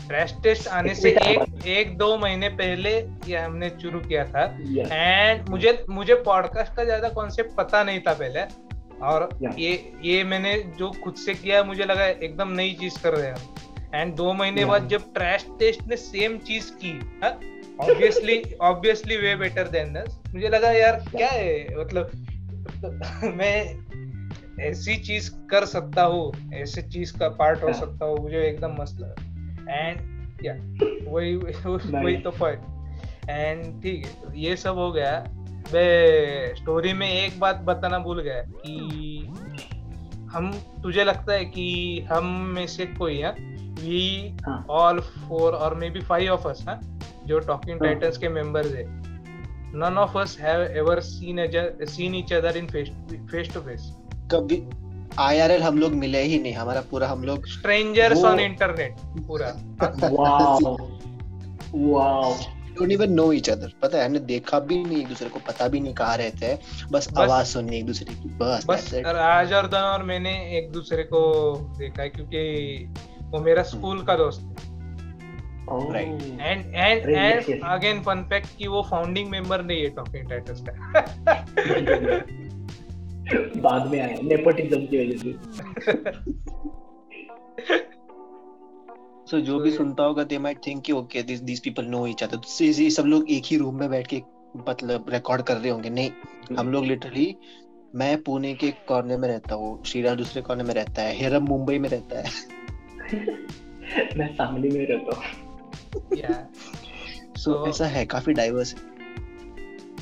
[0.07, 2.91] crash test आने से एक एक दो महीने पहले
[3.27, 5.49] ये हमने शुरू किया था। And yes.
[5.49, 8.43] मुझे मुझे पॉडकास्ट का ज़्यादा कॉन्सेप्ट पता नहीं था पहले।
[9.05, 9.29] और.
[9.57, 9.71] ये
[10.03, 14.15] ये मैंने जो खुद से किया मुझे लगा एकदम नई चीज़ कर रहे हैं एंड
[14.15, 14.65] दो महीने.
[14.65, 16.93] बाद जब ट्रैश टेस्ट ने सेम चीज़ की
[17.81, 21.79] obviously obviously way better than this मुझे लगा यार क्या है?
[21.79, 22.11] मतलब
[23.35, 23.55] मैं
[24.63, 28.99] ऐसी चीज़ कर सकता हूँ ऐसे चीज़ का पार्ट हो सकता हूँ मुझे एकदम मस्त
[28.99, 29.26] लगा।
[29.69, 30.53] एंड या
[31.11, 35.23] वही वही तो पॉइंट एंड ठीक है तो ये सब हो गया.
[35.73, 39.33] मैं स्टोरी में एक बात बताना भूल गया कि
[40.31, 40.51] हम
[40.83, 43.31] तुझे लगता है कि हम में से कोई है?
[43.81, 44.37] वी
[44.69, 46.79] ऑल फोर और may be five of us हैं?
[47.25, 48.85] जो टॉकिंग टाइटन्स के मेंबर्स है.
[49.75, 51.45] None of us have ever seen
[51.85, 53.91] seen each other in face to face
[54.33, 54.57] कभी
[55.19, 58.95] आईआरएल हम लोग मिले ही नहीं हमारा पूरा हम लोग स्ट्रेंजर्स ऑन इंटरनेट
[59.27, 59.47] पूरा।
[60.03, 60.75] Wow
[61.75, 62.33] wow
[62.77, 65.67] don't even know each other पता है हमने देखा भी नहीं एक दूसरे को पता
[65.67, 66.59] भी नहीं कहाँ रहते हैं।
[66.91, 71.21] बस, बस आवाज़ सुननी एक दूसरे की। बस बस राजवर्धन और मैंने एक दूसरे को
[71.79, 72.93] देखा है क्योंकि
[73.23, 74.75] वो मेरा स्कूल का दोस्त है।
[75.69, 80.71] And and and again fun fact कि वो फाउंडिंग मेंबर नहीं है टॉकिंग टाइटल्स का
[83.35, 85.33] बाद में आया नेपोटिज्म की वजह से।
[89.31, 92.23] सो जो भी सुनता होगा दे माइट थिंक कि okay this this people know each
[92.23, 94.21] other तो सब लोग एक ही रूम में बैठ के
[94.69, 96.11] मतलब रिकॉर्ड कर रहे होंगे। नहीं
[96.57, 97.35] हम लोग लिटरली
[97.95, 101.79] मैं पुणे के कॉर्नर में रहता हूँ श्रीराज दूसरे कॉर्नर में रहता है हेरम मुंबई
[101.79, 102.25] में रहता है।
[104.17, 105.23] मैं सांगली में रहता हूँ।
[107.37, 108.96] सो ऐसा है काफ़ी डाइवर्स है।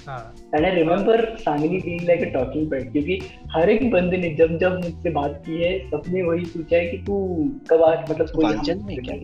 [0.09, 3.19] And I remember Sangli being like a talking point क्योंकि
[3.55, 6.97] हर एक बंदे ने जब जब मुझसे बात की है सबने वही पूछा है कि
[6.97, 7.15] तू
[7.69, 9.15] कब आज मतलब कोई में क्या?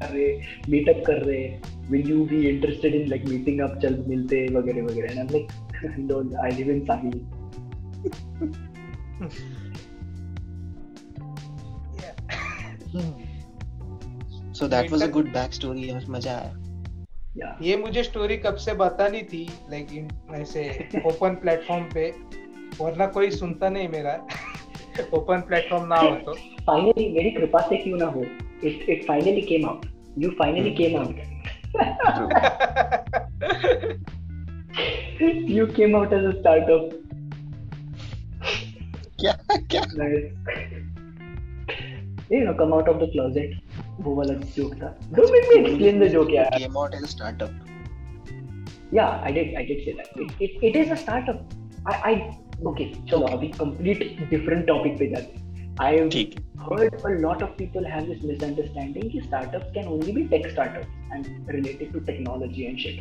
[0.00, 1.42] अरे मीटअप कर रहे
[1.90, 5.10] will you be interested in like meeting up चल मिलते वगैरह वगैरह?
[5.10, 7.20] And I like don't I live in Sangli
[14.58, 16.67] so that was a good backstory मज़ा आया।
[17.62, 22.14] ये मुझे स्टोरी कब से बतानी थी लाइक ऐसे ओपन प्लेटफॉर्म पे
[22.80, 24.26] वरना कोई सुनता नहीं मेरा।
[25.14, 28.22] ओपन प्लेटफॉर्म ना हो तो। फाइनली मेरी कृपा से क्यों ना हो?
[28.64, 29.86] It it finally came out
[30.18, 31.16] you finally came out
[35.50, 36.82] you came out as a startup.
[39.20, 39.82] क्या क्या?
[42.32, 43.67] You know come out of the closet.
[43.99, 47.11] वो वाला जोक था don't make me explain the joke यार came out as a
[47.15, 47.53] startup
[48.97, 51.55] yeah i did i did say that it, it, it is a startup
[51.93, 52.17] i i
[52.71, 54.03] okay चलो अभी complete
[54.33, 55.43] different topic पे जाते
[55.79, 56.13] I've
[56.69, 60.87] heard a lot of people have this misunderstanding that startups can only be tech startups
[61.11, 62.99] and related to technology and shit.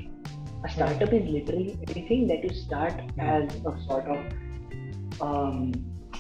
[0.64, 5.72] A startup is literally anything that you start as a sort of um,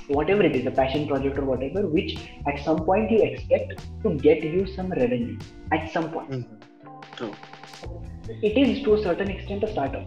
[0.08, 4.14] whatever it is, a passion project or whatever, which at some point you expect to
[4.14, 5.38] get you some revenue
[5.72, 6.30] at some point.
[6.30, 7.16] Mm-hmm.
[7.16, 7.34] True.
[8.42, 10.06] It is to a certain extent a startup.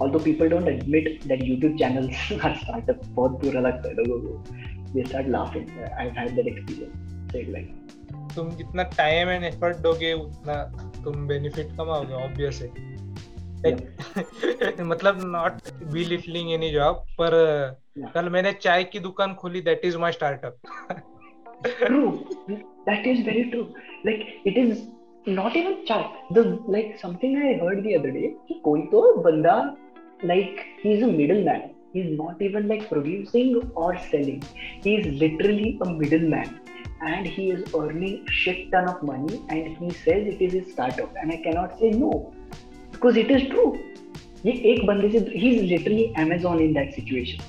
[0.00, 4.44] Although people don't admit that YouTube channels are startups, बहुत बुरा लगता है लोगों को.
[4.94, 5.70] They start laughing.
[5.98, 6.96] I've had that experience.
[7.32, 7.70] Said like.
[8.34, 10.54] तुम जितना time and effort दोगे उतना
[11.04, 12.68] तुम बेनिफिट कमाओगे ऑब्वियस है
[14.91, 17.35] मतलब नॉट बी लिटलिंग एनी जॉब पर
[18.13, 20.57] कल मैंने चाय की दुकान खोली that is my startup
[21.77, 22.09] true
[22.87, 23.63] that is very true
[24.05, 24.83] like it is
[25.27, 26.43] not even chat the
[26.75, 29.55] like something i heard the other day कि कोई तो बंदा
[30.31, 34.43] like he is a middleman he's not even like producing or selling
[34.85, 36.55] he is literally a middleman
[37.01, 41.19] and he is earning shit ton of money and he says it is his startup
[41.21, 42.11] and i cannot say no
[42.97, 43.63] because it is true
[44.45, 47.43] ये एक बंदे से ही is literally Amazon in that situation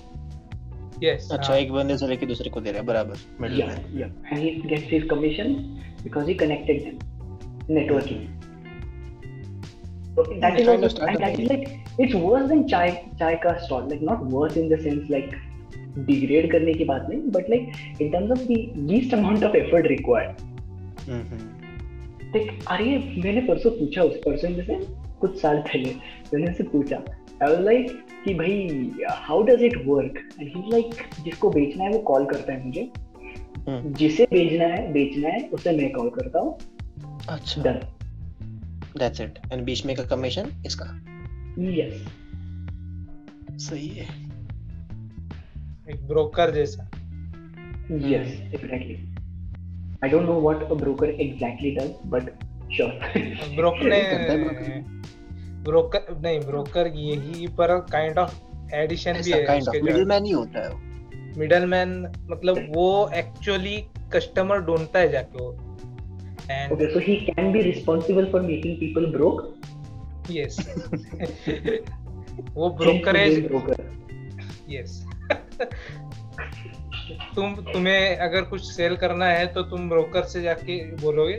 [1.03, 3.67] yes अच्छा हाँ। एक बंदे से लेके दूसरे को दे रहा है बराबर मिडल या
[3.95, 5.55] या and he gets his commission
[6.03, 8.37] because he connected them networking
[19.45, 20.47] of effort required
[22.69, 24.77] अरे मैंने परसों पूछा उस पर्सन से
[25.21, 25.95] कुछ साल पहले
[26.35, 27.05] मैंने उससे पूछा
[27.43, 27.91] I was like
[28.25, 30.95] कि भाई how does it work and he like
[31.25, 32.91] जिसको बेचना है वो कॉल करता है मुझे।
[33.69, 36.59] हम्म। जिसे बेचना है बेचना है उसे मैं कॉल करता हूँ।
[37.29, 37.81] अच्छा। डन
[38.99, 40.85] दैट्स इट एंड बीच में का कमीशन इसका?
[41.59, 42.09] यस
[43.51, 44.05] सही है।
[45.91, 46.91] एक ब्रोकर जैसा।
[47.93, 49.15] Yes exactly
[50.05, 52.23] I don't know what a broker exactly does but
[52.73, 52.91] sure
[53.57, 54.93] broker करता है broker?
[55.69, 58.41] ब्रोकर नहीं ब्रोकर यही पर काइंड ऑफ़
[58.75, 61.91] एडिशन भी है मिडिलमैन ही होता है वो। मिडलमैन
[62.31, 63.77] मतलब वो एक्चुअली
[64.13, 65.53] कस्टमर ढूंढता है जाके वो।
[66.51, 69.45] And Okay, so he can be responsible for making people broke.
[70.31, 70.57] Yes
[72.55, 73.81] वो ब्रोकरेज name
[74.71, 75.05] यस
[77.35, 81.37] तुम तुम्हें अगर कुछ सेल करना है तो तुम ब्रोकर से जाके बोलोगे?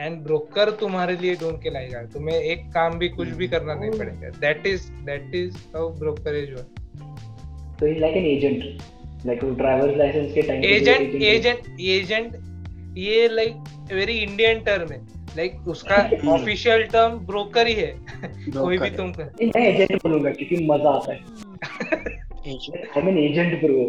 [0.00, 3.90] एंड ब्रोकर तुम्हारे लिए ढूंढ के लाएगा। तुम्हें एक काम भी कुछ भी करना नहीं
[3.90, 6.74] पड़ेगा। That is that is how brokerage work
[7.80, 8.62] So he's like an agent,
[9.26, 12.36] like a driver's license के जो एजेंट एजेंट एजेंट
[12.98, 13.52] ये लाइक
[13.92, 14.98] वेरी इंडियन टर्म है।
[15.36, 17.90] लाइक उसका हम्म। ऑफिशियल टर्म ब्रोकर ही है।
[18.56, 21.18] कोई भी तुम कर। नहीं, मैं एजेंट बोलूँगा क्योंकि मज़ा आता है।
[22.46, 23.84] है। I am an agent bro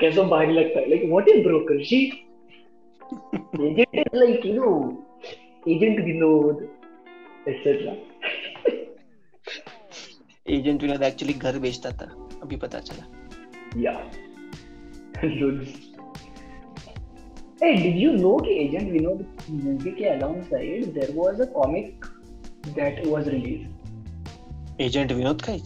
[0.00, 0.88] कैसा भारी लगता है?
[0.90, 2.00] Like what is broker she
[3.60, 4.72] agent is like you know
[5.68, 6.60] agent Vinod
[7.48, 7.92] etcetera
[10.54, 12.06] agent Vinod actually घर बेचता था
[12.42, 13.04] अभी पता चला।
[13.80, 13.94] या
[17.62, 22.04] Hey, did you know कि एजेंट विनोद मूवी के alongside there was a comic
[22.78, 24.80] that was released?
[24.80, 25.60] Agent Vinod का ही?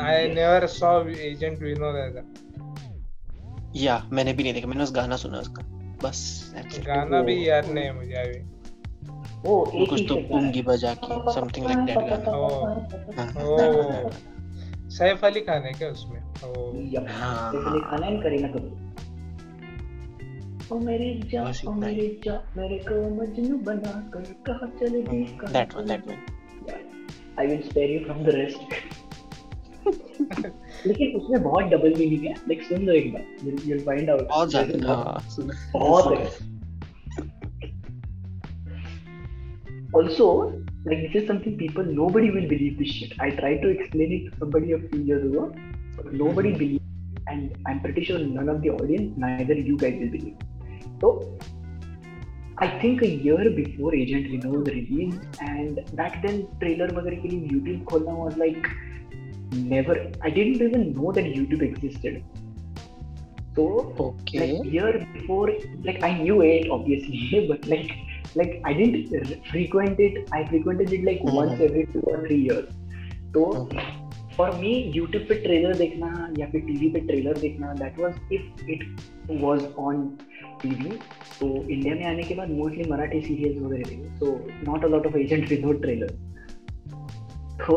[0.00, 2.22] I never saw agent Vinod ऐसा
[3.76, 5.62] या मैंने भी नहीं देखा मैंने उस गाना सुना उसका।
[6.02, 6.18] बस
[6.86, 8.59] गाना भी याद नहीं है मुझे अभी।
[9.44, 12.48] वो एक कुछ तो पुंगी बजा के समथिंग लाइक दैट गाना ओ
[13.18, 14.10] हाँ.
[14.90, 16.20] सैफ अली खान है क्या उसमें?
[16.20, 16.72] ओ.
[17.08, 18.88] हाँ, सैफ अली खान एंड करीना कपूर
[20.72, 25.40] ओ मेरे जा ओ मेरे जा मेरे को मजनू बना कर कहाँ चले गई Hmm,
[25.40, 26.16] कहाँ that one, चले that one.
[26.16, 26.36] गई?
[27.38, 28.60] I will spare you from the rest.
[30.86, 34.28] लेकिन उसमें बहुत डबल मीनिंग है। लाइक सुन लो एक बार। You'll- you'll find out
[34.28, 36.49] बहुत ज़्यादा हाँ, सुना बहुत है।
[39.99, 40.27] also
[40.89, 44.23] like this is something people nobody will believe this shit i tried to explain it
[44.29, 45.43] to somebody a few years ago
[45.97, 46.59] but nobody Mhm.
[46.63, 46.81] believed
[47.33, 50.37] and i'm pretty sure none of the audience neither you guys will believe
[51.03, 51.11] so
[52.65, 57.49] i think a year before agent vinod released and back then trailer वगैरह के लिए
[57.53, 58.69] youtube खोलना was like
[59.73, 59.95] never
[60.27, 62.15] i didn't even know that youtube existed
[63.57, 63.65] so
[64.05, 64.39] Okay.
[64.41, 65.47] like year before
[65.89, 67.91] like i knew it obviously but like
[68.38, 71.38] like i didn't frequent it i frequented it like Mhm.
[71.38, 72.68] once every two or three years
[73.36, 73.46] तो.
[74.36, 76.08] For me YouTube पे trailer देखना
[76.38, 78.84] या फिर TV पे trailer देखना that was if it
[79.42, 80.04] was on
[80.62, 80.90] TV
[81.40, 84.32] तो India में आने के बाद मोस्टली मराठी सीरियल्स वगैरह थे so
[84.68, 86.14] not a lot of agent without trailer
[87.66, 87.76] तो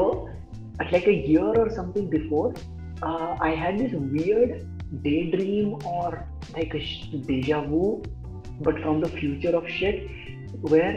[0.91, 2.45] like a year or something before
[3.07, 4.53] uh, i had this weird
[5.07, 6.07] daydream or
[6.55, 6.81] like a
[7.27, 7.83] deja vu
[8.67, 10.01] but from the future of shit
[10.72, 10.94] where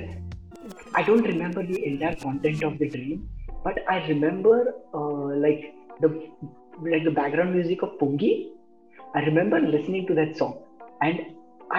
[1.00, 3.20] i don't remember the entire content of the dream
[3.66, 4.58] but i remember
[5.00, 5.62] uh, like
[6.04, 6.10] the
[6.94, 8.32] like the background music of pungi
[9.20, 10.54] i remember listening to that song
[11.08, 11.22] and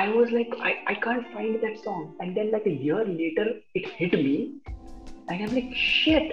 [0.03, 3.47] i was like i, I can't find that song and then like a year later
[3.81, 4.37] it hit me
[5.29, 6.33] and i'm like shit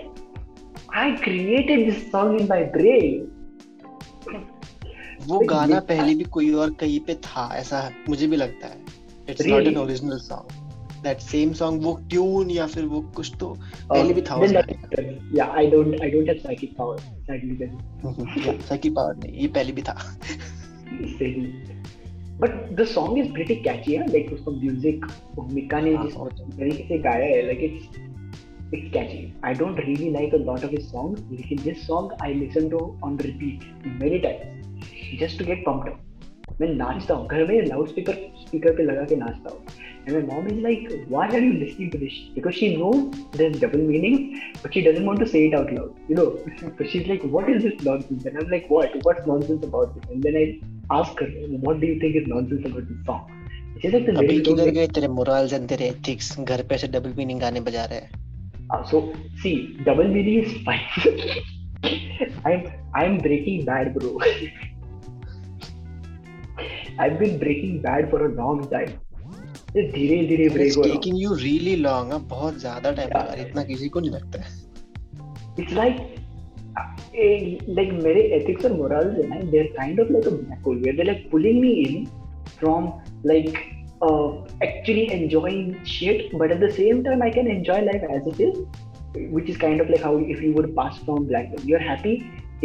[1.00, 3.18] I created this song in my brain.
[5.28, 8.68] वो Like, गाना ये- पहले भी कोई और कहीं पे था ऐसा मुझे भी लगता
[8.68, 8.80] है
[9.30, 9.68] it's not Really?
[9.74, 10.63] An original song
[11.05, 13.57] that same song वो ट्यून या फिर वो कुछ तो
[13.91, 14.71] पहले भी था that,
[15.39, 16.99] yeah i don't i don't have psychic power
[17.29, 17.75] sadly then.
[18.69, 19.97] सकी पावर नहीं ये पहले भी था।
[22.41, 25.07] But the song is pretty catchy है लाइक उसका म्यूज़िक
[25.53, 26.15] मिका ने हाँ, जिस।
[26.59, 27.99] तरीके से गाया है like it's
[28.75, 32.35] it's catchy I don't really like a lot of his songs लेकिन this song I
[32.35, 37.47] listen to on repeat many times just to get pumped up मैं नाचता हूँ घर
[37.47, 38.15] में लाउड स्पीकर
[38.55, 41.91] स्पीकर पे लगा के नाचता हूँ And my mom is like, why are you listening
[41.93, 42.17] to this?
[42.35, 44.17] Because she knows there's double meaning,
[44.63, 46.27] but she doesn't want to say it out loud, you know.
[46.63, 48.27] so she's like, what is this nonsense?
[48.27, 48.99] And I'm like, what?
[49.07, 50.11] What's nonsense about this?
[50.11, 50.45] And then I
[50.99, 51.29] ask her,
[51.69, 53.33] what do you think is nonsense about this song?
[53.81, 57.15] She's like, the अभी किधर गए तेरे morals and तेरे ethics घर पे से double
[57.23, 58.23] meaning गाने बजा रहे हैं
[58.75, 59.01] Uh, so
[59.41, 60.85] see, double meaning is fine.
[62.51, 62.63] I'm
[63.01, 64.13] I'm breaking bad, bro.
[67.00, 68.98] I've been breaking bad for a long time.
[69.76, 71.02] ये धीरे धीरे ब्रेक इट्स हो रहा हूँ.
[71.02, 73.18] टेकिंग यू रियली लॉन्ग बहुत ज्यादा टाइम Yeah.
[73.18, 74.58] लगा रहा है इतना किसी को नहीं लगता है
[75.62, 76.00] It's like
[77.24, 77.40] eh,
[77.78, 80.96] like मेरे ethics और morals है ना they're kind of like a black hole where
[81.00, 82.08] they're like pulling me in
[82.60, 82.88] from
[83.32, 83.58] like
[84.08, 84.28] uh,
[84.68, 88.62] actually enjoying shit but at the same time I can enjoy life as it is
[89.38, 92.16] which is kind of like how if you would pass from black hole you're happy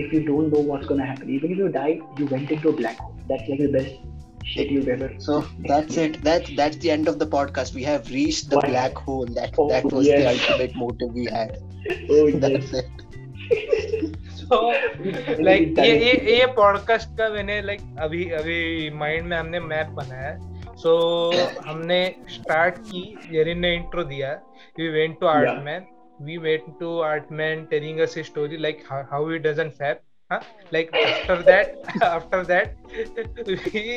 [0.03, 2.76] if you don't know what's gonna happen even if you die you went into a
[2.82, 3.95] black hole that's like the best
[4.46, 6.22] you've ever So that's it.
[6.24, 7.74] That's that's the end of the podcast.
[7.74, 8.68] We have reached the What?
[8.70, 9.26] black hole.
[9.40, 10.24] That Oh, that was yes.
[10.24, 11.58] the ultimate motive we had.
[12.10, 12.88] oh yes That's it.
[14.40, 14.58] so
[15.48, 18.60] like ये ये ये podcast का मैंने like अभी अभी
[19.04, 20.32] mind में हमने map बनाया
[20.84, 20.92] सो
[21.68, 22.00] हमने
[22.36, 24.32] स्टार्ट की जेरिन ने इंट्रो दिया
[24.80, 25.36] we went to Yeah.
[25.36, 25.86] Artman
[26.28, 30.40] we went to Artman telling us story like how he doesn't fap huh?
[30.76, 31.70] like after that
[32.08, 32.76] after that
[33.48, 33.90] we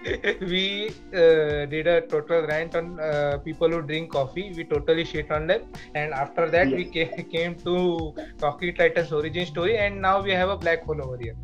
[0.40, 4.52] we uh, did a total rant on uh, people who drink coffee.
[4.56, 5.62] We totally shit on them.
[5.94, 9.76] And after that we came, came to Rocky Titans origin story.
[9.76, 11.36] And now we have a black hole over here.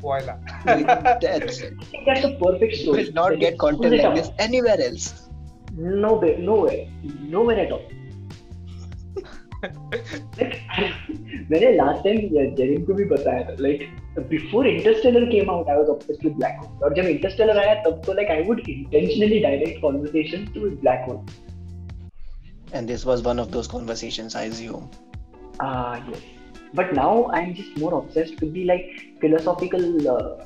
[0.00, 0.36] Voila.
[0.64, 1.74] That's it.
[2.06, 5.28] that's a perfect You story will not Like, get content like this anywhere else.
[5.72, 7.82] No way, nowhere, nowhere at all.
[11.50, 12.18] मैंने last time
[12.56, 13.88] Jerin को भी बताया था like
[14.28, 18.02] before Interstellar came out I was obsessed with black hole और जब Interstellar आया तब
[18.06, 21.20] तो like I would intentionally direct conversations to black hole
[22.72, 24.90] And this was one of those conversations, I assume.
[25.60, 26.22] Ah, yes.
[26.74, 28.88] But now I'm just more obsessed with the like
[29.20, 29.84] philosophical
[30.14, 30.44] uh,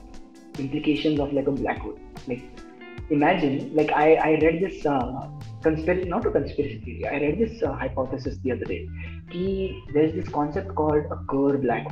[0.58, 1.98] implications of like a black hole.
[2.28, 2.42] Like,
[3.10, 5.28] imagine, like I I read this uh,
[5.62, 7.06] conspiracy, not a conspiracy theory.
[7.06, 8.88] I read this uh, hypothesis the other day.
[9.30, 11.90] Ki there's this concept called a Kerr black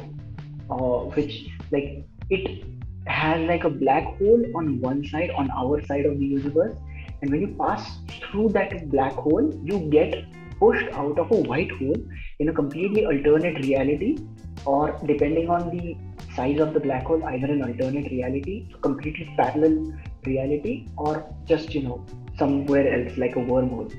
[0.69, 2.64] hole, uh, which like it
[3.07, 6.77] has like a black hole on one side, on our side of the universe,
[7.23, 7.99] and when you pass
[8.31, 10.25] through that black hole, you get
[10.59, 11.97] pushed out of a white hole
[12.41, 14.19] in a completely alternate reality,
[14.64, 15.97] or depending on the
[16.35, 19.93] size of the black hole, either an alternate reality, completely parallel
[20.29, 21.14] reality, or
[21.51, 21.99] just you know
[22.39, 23.91] somewhere else like a wormhole.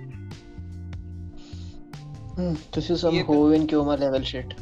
[2.38, 3.67] Hmm, this is some तो- Hoven
[3.99, 4.53] level shit.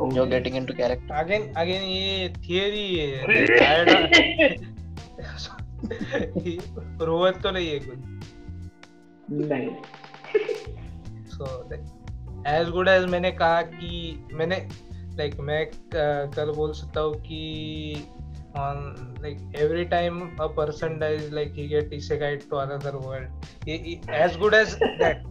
[0.00, 1.14] Oh, You're getting into character.
[1.14, 4.56] again again ये theory है
[7.06, 7.98] रोहत तो नहीं है कुछ
[9.52, 9.74] nice.
[11.34, 11.44] So
[12.48, 14.56] as good as मैंने कहा कि मैंने
[15.16, 17.40] लाइक मैं क- कल बोल सकता हूँ कि
[18.54, 18.78] on
[19.22, 23.28] like every time a person dies like he get isekai to another world
[23.66, 25.22] He- he- as good as that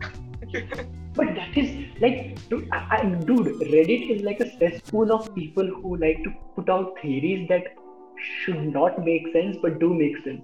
[1.15, 2.19] But that is like,
[2.49, 2.97] dude, I, I,
[3.29, 7.65] dude, Reddit is like a cesspool of people who like to put out theories that
[8.27, 10.41] should not make sense but do make sense.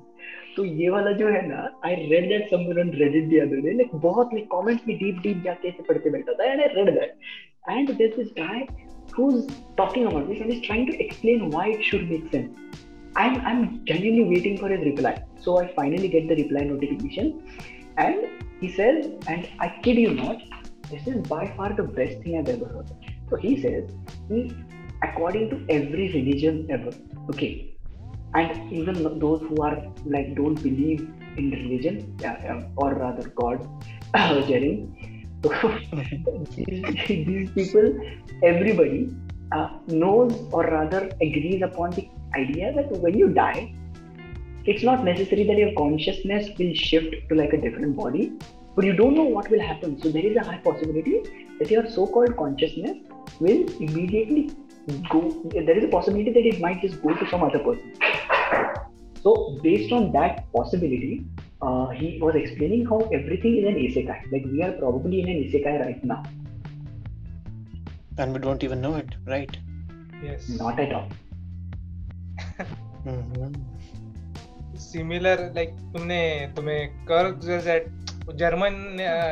[0.58, 3.74] तो ये वाला जो है ना I read that somewhere on Reddit the other day
[3.78, 6.68] like बहुत like comments में deep deep जाके ऐसे पढ़ के बैठा था and I
[6.76, 7.16] read that
[7.70, 8.66] and this guy
[9.18, 12.58] who's talking about this and is trying to explain why it should make sense.
[13.16, 15.14] I'm I'm genuinely waiting for his reply.
[15.46, 17.32] So I finally get the reply notification
[17.98, 18.28] and
[18.62, 20.38] he says, and I kid you not,
[20.92, 22.92] this is by far the best thing I've ever heard.
[23.32, 23.90] So he says,
[24.30, 24.56] he,
[25.04, 26.92] according to every religion ever,
[27.32, 27.76] okay,
[28.36, 31.02] and even those who are like don't believe
[31.38, 32.16] in religion
[32.76, 33.68] or rather God,
[34.48, 35.17] Jerry.
[35.48, 35.78] So
[36.56, 38.00] these, people,
[38.44, 39.16] everybody
[39.52, 43.74] uh, knows or rather agrees upon the idea that when you die,
[44.66, 48.34] it's not necessary that your consciousness will shift to like a different body,
[48.76, 50.02] but you don't know what will happen.
[50.02, 51.22] So there is a high possibility
[51.60, 52.98] that your so-called consciousness
[53.40, 54.52] will immediately
[55.10, 55.44] go.
[55.52, 57.94] There is a possibility that it might just go to some other person.
[59.24, 61.26] So based on that possibility,
[61.62, 64.32] uh, he was explaining how everything is an isekai.
[64.32, 66.24] Like we are probably in an isekai right now.
[68.18, 69.58] And we don't even know it, right?
[70.24, 70.50] Yes.
[70.50, 71.10] Not at all.
[73.08, 73.54] Mm-hmm.
[74.78, 76.20] Similar like तुमने
[76.56, 77.06] तुम्हें
[77.42, 77.88] jet
[78.36, 78.74] German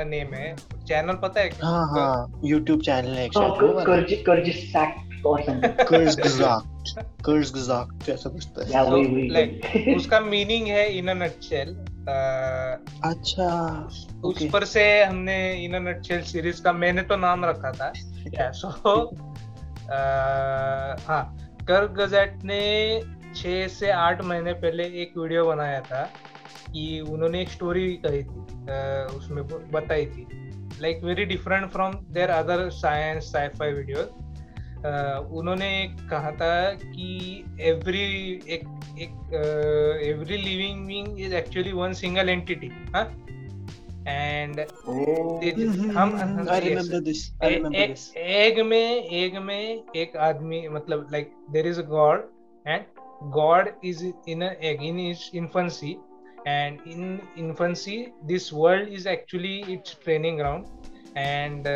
[0.10, 0.56] name है
[0.88, 4.96] channel पता है हाँ हाँ YouTube channel है एक Oh, शायद वो वाला। Kurj Kurjisak
[5.24, 5.86] or something.
[5.92, 7.04] Kurzgesagt.
[7.28, 9.96] Kurzgesagt कुछ तो है। Yeah, So, वही वही like, वही.
[9.96, 11.76] उसका मीनिंग है इन अ नटशेल
[12.10, 13.90] अच्छा
[14.24, 14.54] उस okay.
[14.54, 17.94] पर से हमने इन नटशेल सीरीज़ का मैंने तो नाम रखा था।
[18.40, 18.68] या सो
[21.08, 23.02] हाँ कर गजेट ने
[23.36, 26.04] छह से आठ महीने पहले एक वीडियो बनाया था
[26.74, 28.40] कि उन्होंने एक स्टोरी कही थी
[28.70, 30.28] अह, उसमें बताई थी।
[30.82, 34.25] Like very different from their other science sci-fi video
[35.32, 35.72] उन्होंने
[36.10, 38.08] कहा था कि एवरी
[38.50, 38.68] एक
[39.00, 39.34] एक
[40.06, 43.06] every living being is actually one single entity हाँ?
[44.08, 45.96] And oh.
[45.96, 46.12] हम
[48.16, 52.28] एग में एग में एक आदमी मतलब like there is a god
[52.66, 52.84] and
[53.34, 55.00] god is in egg in
[55.36, 55.96] infancy
[56.48, 60.66] and in infancy this world is actually it's training ground
[61.18, 61.68] and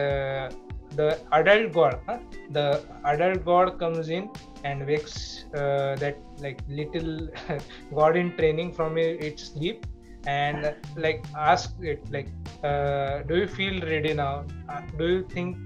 [0.95, 2.17] the adult god huh?
[2.49, 4.29] the adult god comes in
[4.63, 7.29] and wakes uh, that like little
[7.93, 9.85] god in training from its sleep
[10.27, 12.27] and like ask it like
[12.63, 15.57] uh, do you feel ready now uh, do you think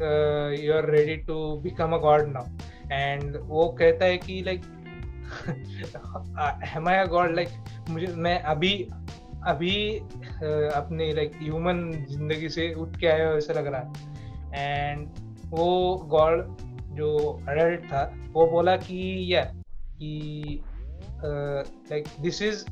[0.00, 2.46] uh, you're ready to become a god now
[2.92, 4.64] and वो कहता है कि like
[6.76, 7.50] am I a god like
[7.90, 8.90] मुझे मैं अभी
[9.46, 14.13] अभी uh, अपने like human ज़िंदगी से उठ के आया हूँ, ऐसा लग रहा है
[14.55, 15.07] एंड
[15.49, 16.57] वो गॉड
[16.97, 17.11] जो
[17.49, 18.03] अडल्ट था
[18.33, 18.99] वो बोला कि
[19.33, 19.43] या
[20.01, 20.61] कि
[21.23, 22.65] like this is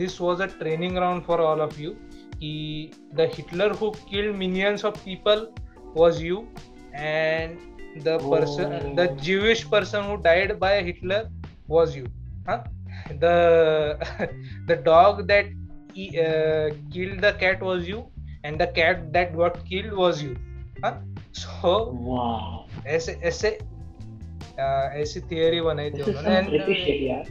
[0.00, 1.96] this was a training ground for all of you.
[2.38, 5.52] He, the Hitler who killed millions of people
[5.94, 6.46] was you,
[6.94, 7.58] and
[8.04, 8.94] the person, Oh.
[8.94, 11.28] the Jewish person who died by Hitler
[11.66, 12.06] was you.
[12.46, 12.58] Huh?
[13.18, 13.98] The
[14.68, 15.46] the dog that
[15.94, 18.06] he, uh, killed the cat was you,
[18.44, 20.36] and the cat that got killed was you.
[21.33, 22.65] So Wow.
[22.87, 23.57] ऐसे ऐसे
[25.01, 27.23] ऐसी theory बनाई थी उन्होंने.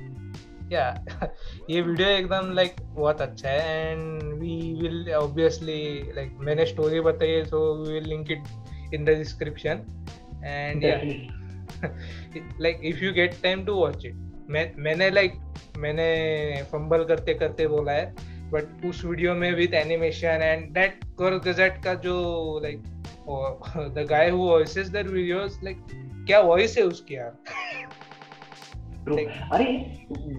[0.73, 0.85] या
[1.71, 7.31] ये video एकदम like बहुत अच्छा है and we will obviously like मैंने स्टोरी बताई
[7.31, 9.85] है so we will link it in the description
[10.45, 10.97] and या
[12.61, 14.15] like if you get time to watch it
[14.51, 15.35] मैं मैंने लाइक
[15.79, 16.09] मैंने
[16.73, 18.15] फंबल करते करते बोला है
[18.51, 21.05] बट उस वीडियो में with animation and that
[21.39, 22.17] Kurzgesagt का जो
[22.63, 22.83] like
[23.29, 25.95] the guy who voices that videos like
[26.27, 27.37] क्या वॉइस है उसकी यार
[29.07, 29.17] True.
[29.17, 29.33] Like-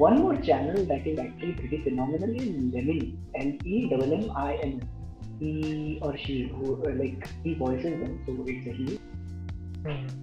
[0.04, 3.02] one more channel that is actually pretty phenomenal is Lemon.
[3.42, 4.72] L E M M I N.
[5.40, 9.00] He or she who uh, like he voices them, so it's a he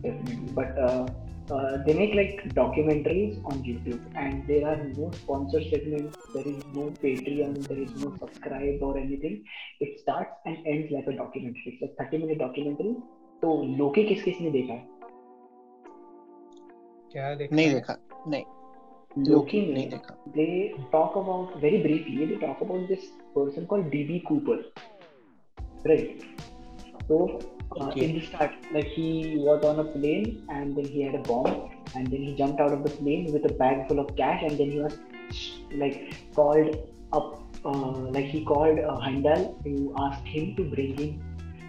[0.03, 0.53] definitely.
[0.55, 1.07] But uh,
[1.51, 6.17] uh, they make like documentaries on YouTube, and there are no sponsor segments.
[6.35, 7.67] There is no Patreon.
[7.67, 9.45] There is no subscribe or anything.
[9.81, 11.79] It starts and ends like a documentary.
[11.81, 12.97] It's a 30 minute documentary.
[13.43, 14.87] तो लोकी किस किस ने देखा है
[17.13, 17.75] क्या देखा नहीं है?
[17.75, 17.97] देखा
[18.29, 18.45] नहीं
[19.31, 20.53] लोकी नहीं ने देखा they
[20.93, 24.59] talk about very briefly they talk about this person called db cooper
[25.91, 26.23] right
[27.09, 27.41] so
[27.81, 28.05] uh, Okay.
[28.05, 31.71] in the start like he was on a plane and then he had a bomb
[31.95, 34.59] and then he jumped out of the plane with a bag full of cash and
[34.59, 34.99] then he was
[35.83, 36.77] like called
[37.13, 41.23] up uh, like he called uh, Heimdall to ask him to bring him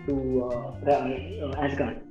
[0.07, 2.01] to uh, uh, Asgard.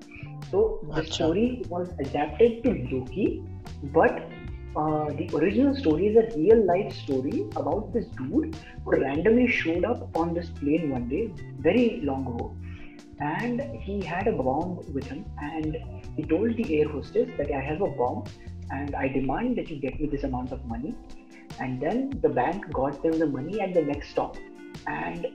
[0.50, 3.42] So the story was adapted to Loki
[3.82, 4.30] but
[4.76, 9.84] uh, the original story is a real life story about this dude who randomly showed
[9.84, 12.54] up on this plane one day very long ago
[13.22, 15.24] and he had a bomb with him.
[15.40, 15.76] And
[16.16, 18.24] he told the air hostess that i have a bomb
[18.70, 20.94] and i demand that you get me this amount of money.
[21.60, 24.36] And then the bank got them the money at the next stop.
[24.86, 25.26] And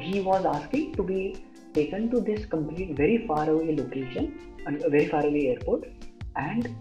[0.00, 1.36] he was asking to be
[1.74, 5.84] taken to this complete very far away location a very far away airport.
[6.36, 6.74] And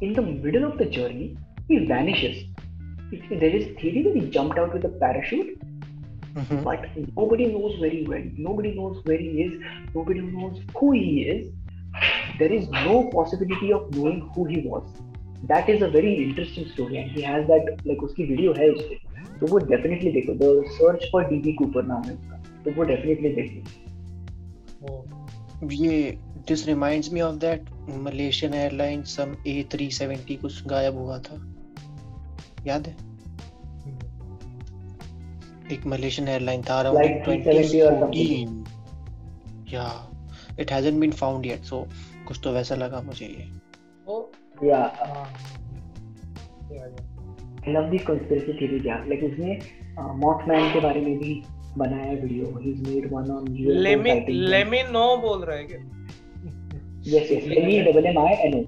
[0.00, 1.36] in the middle of the journey,
[1.68, 2.44] he vanishes.
[3.10, 5.59] There is theory that he jumped out with a parachute,
[6.34, 6.64] Mhm.
[6.64, 6.80] but
[7.16, 8.38] nobody knows where he went.
[8.38, 9.52] Nobody knows where he is.
[9.94, 11.46] Nobody knows who he is.
[12.38, 14.84] There is no possibility of knowing who he was.
[15.48, 18.82] That is a very interesting story, and he has that like उसकी video है उस
[18.90, 18.98] पे
[19.40, 23.34] तो वो definitely देखो the search for DB Cooper नाम है उसका तो वो definitely
[23.40, 23.60] देखो
[25.72, 27.60] ये this reminds me of that
[28.08, 31.40] Malaysian Airlines some A370 कुछ गायब हुआ था
[32.66, 33.09] याद है
[35.72, 38.56] एक मलेशियन एयरलाइन था अराउंड Like 370 or something.
[38.56, 39.86] 2014 या
[40.60, 41.86] it hasn't been found yet so
[42.28, 43.48] कुछ तो वैसा लगा मुझे ये।
[44.06, 44.22] ओ
[44.64, 45.26] या। हाँ
[46.72, 47.06] yeah yeah.
[47.60, 49.58] I love this conspiracy theory यार लाइक उसने
[50.24, 51.42] मॉथमैन के बारे में भी
[51.78, 53.48] बनाया video he is made one on
[53.86, 54.12] Lemmi
[54.92, 55.80] Lemmino बोल रहा है क्या?
[57.08, 58.62] Yes yes Lemmi double M I N O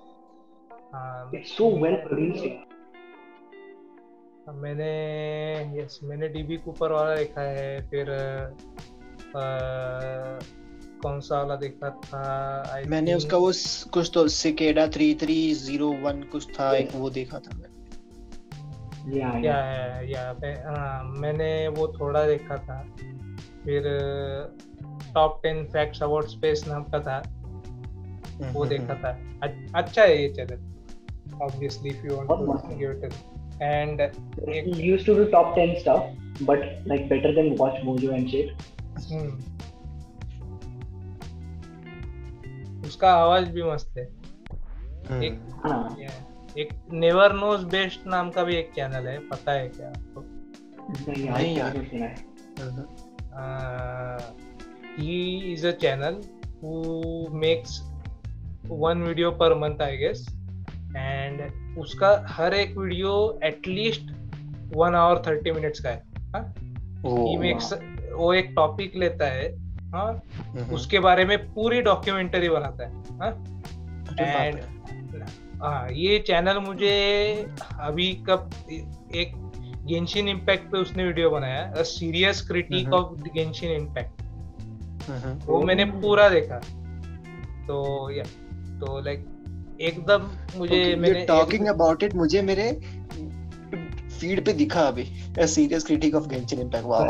[0.93, 1.31] हाँ.
[1.31, 2.47] It's so well produced.
[4.49, 7.89] मैंने यस मैंने डीबी कूपर वाला देखा है.
[7.89, 8.53] फिर अ,
[11.01, 12.83] कौन सा वाला देखा था?
[12.83, 13.51] I मैंने think- उसका वो
[13.93, 17.77] कुछ तो सिकेडा 3301 कुछ था एक वो देखा था मैंने।
[19.19, 20.15] Yeah, या yeah.
[20.15, 22.95] या मैं- हाँ मैंने वो थोड़ा देखा था.
[23.68, 23.84] फिर
[25.14, 29.10] top ten facts about space नाम का था। हम्म, वो देखा था।
[29.44, 30.73] अ- अच्छा है ये channel
[31.41, 33.14] obviously if you want to मस्त। Give it
[33.61, 36.02] and He used to do top ten stuff,
[36.49, 36.61] but
[36.91, 38.64] like better than Watch Mojo and shit.
[39.11, 39.41] Hmm.
[42.81, 44.10] उसका आवाज़ भी मस्त है।
[45.10, 45.98] हम्म, एक हाँ.
[46.57, 50.23] एक नेवर नोज़ बेस्ट नाम का भी एक चैनल है पता है क्या आपको?
[51.31, 51.77] नहीं यार,
[53.38, 53.43] है.
[53.43, 56.22] हम्म, he is a channel
[56.64, 57.81] who makes
[58.65, 60.39] one video per month I guess
[60.97, 64.01] and उसका हर एक video at least
[64.76, 66.03] one hour thirty minutes का है।
[67.05, 67.38] ही?
[67.38, 67.73] मेक्स
[68.14, 70.22] वो एक टॉपिक लेता है हाँ?
[70.72, 73.53] उसके बारे में पूरी डॉक्यूमेंट्री बनाता है हाँ?
[74.09, 77.45] and- रे। हाँ ये चैनल मुझे
[77.80, 78.49] अभी कब
[79.15, 79.46] एक
[79.88, 82.93] गेंशिन इम्पैक्ट पे उसने वीडियो बनाया a serious critic.
[82.93, 84.22] Of Genshin Impact
[85.47, 86.59] वो मैंने पूरा देखा
[87.68, 88.23] तो या
[88.80, 89.26] तो लाइक
[89.81, 92.72] एकदम मुझे मैंने टॉकिंग अबाउट इट मुझे मेरे
[94.19, 95.03] फ़ीड पे दिखा अभी
[95.41, 97.09] a serious critic of Genshin Impact wow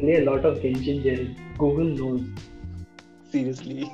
[0.00, 1.26] play a lot of Genshin there.
[1.58, 2.24] Google knows.
[3.32, 3.84] Seriously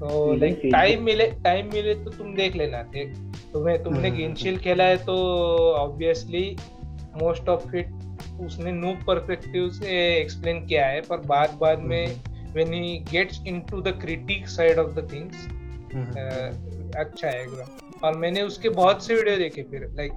[0.00, 3.14] तो लाइक टाइम मिले टाइम मिले तो तुम देख लेना देख
[3.52, 5.14] तुम्हें तुमने हम्म। गेंशिल खेला है तो
[5.76, 6.56] ऑब्वियसली
[7.22, 7.88] मोस्ट ऑफ़ इट
[8.40, 12.06] उसने नो पर्सपेक्टिव से एक्सप्लेन किया है पर बाद बाद में
[12.54, 15.48] when he gets into the critic side of the things
[16.96, 20.12] अच्छा है एकदम। और मैंने उसके बहुत से वीडियो देखे फिर लाइक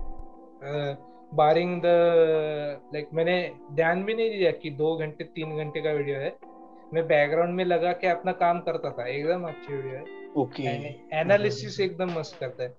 [1.36, 1.86] बारिंग द
[2.94, 3.36] लाइक मैंने
[3.76, 6.36] ध्यान भी नहीं दिया कि दो घंटे तीन घंटे का वीडियो है।
[6.94, 10.04] मैं बैकग्राउंड में लगा के अपना काम करता था एकदम अच्छी वीडियो है।
[10.38, 10.64] ओके
[11.20, 12.70] एनालिसिस एकदम मस्त करता है।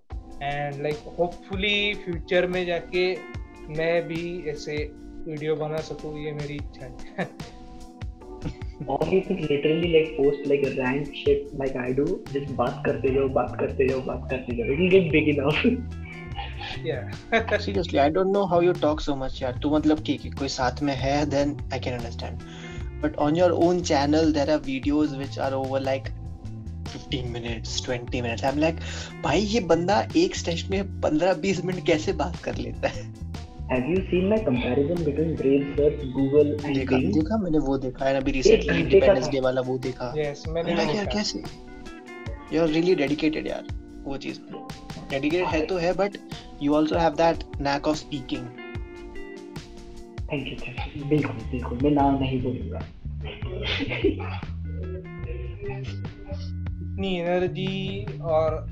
[0.43, 3.11] एंड लाइक होपफुली फ्यूचर में जाके
[3.79, 4.77] मैं भी ऐसे
[5.29, 7.29] वीडियो बना सकूँ ये मेरी इच्छा है
[8.85, 12.07] Or you could literally like post like a rant shit like I do.
[12.33, 14.67] Just बात करते जाओ, बात करते जाओ, बात करते जाओ.
[14.67, 15.61] It will get big enough.
[16.87, 20.31] yeah seriously I don't know how you talk so much यार तू मतलब ठीक है
[20.39, 22.41] कोई साथ में है then I can understand
[23.03, 26.09] but on your own channel there are videos which are over like
[26.95, 28.81] 15 minutes 20 minutes I am like
[29.25, 33.05] भाई ये बंदा एक स्टेज में 15 20 मिनट कैसे बात कर लेता है?
[33.69, 37.13] Have you seen my comparison between Brave Search, Google, and देखा Bing?
[37.15, 40.97] देखा मैंने वो देखा है अभी रिसेंटली इंडिपेंडेंस डे वाला वो देखा। Yes मैंने भी
[40.97, 41.43] यार कैसे?
[42.53, 43.67] यू आर रियली डेडिकेटेड यार
[44.05, 44.39] वो चीज़
[45.11, 46.19] डेडिकेटेड है तो है but
[46.63, 48.47] you also have that knack of speaking
[50.29, 51.07] Thank you, thank you.
[51.09, 52.79] बिल्कुल बिल्कुल मैं नाम नहीं बोलूँगा।
[56.95, 58.67] इतनी एनर्जी और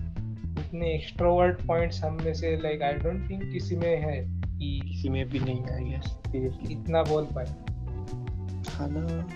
[0.58, 5.08] इतने एक्सट्रोवर्ट पॉइंट्स हम में से लाइक आई डोंट थिंक किसी में है कि किसी
[5.08, 7.44] में भी नहीं आई गेस सीरियसली इतना बोल पाए।
[8.68, 9.28] खाना?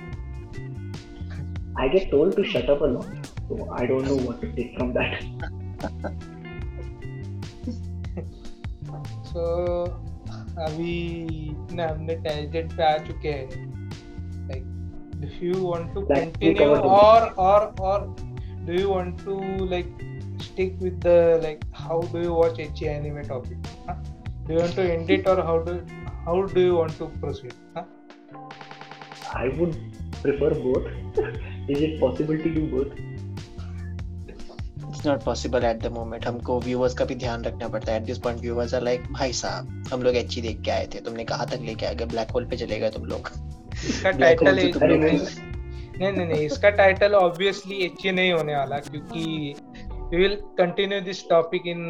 [1.83, 3.09] I get told to shut up a lot,
[3.39, 5.27] so I don't know what to take from that.
[9.25, 9.85] सो
[10.63, 13.49] अभी इतने हमने टेंजेंट पे आ चुके हैं।
[14.49, 14.65] Like
[15.25, 18.17] if you want to continue और और और
[18.67, 19.41] do you want to
[19.71, 19.97] like
[20.57, 23.95] stick with the like how do you watch HE anime topic huh?
[24.47, 25.75] do you want to end it or how do
[26.27, 27.85] how do you want to proceed huh?
[29.35, 29.77] I would
[30.23, 30.87] prefer both.
[31.69, 32.97] Is it possible to do both?
[35.07, 38.19] Not possible at the moment हमको viewers का भी ध्यान रखना पड़ता है at this
[38.19, 41.47] point viewers are like भाई साहब हम लोग एचई देख के आए थे तुमने कहाँ
[41.51, 43.31] तक लेके आए गए ब्लैक होल पे चले गए तुम लोग
[45.99, 49.55] नहीं नहीं नहीं इसका टाइटल ऑब्वियसली एचए नहीं होने वाला क्योंकि
[50.11, 51.81] we will continue this topic in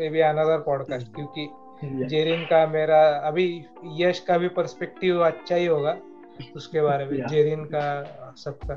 [0.00, 1.48] maybe another podcast क्योंकि
[2.08, 3.46] जेरिन का मेरा अभी
[4.00, 5.96] यश का भी पर्सपेक्टिव अच्छा ही होगा
[6.56, 7.82] उसके बारे में जेरिन का
[8.38, 8.74] सबका।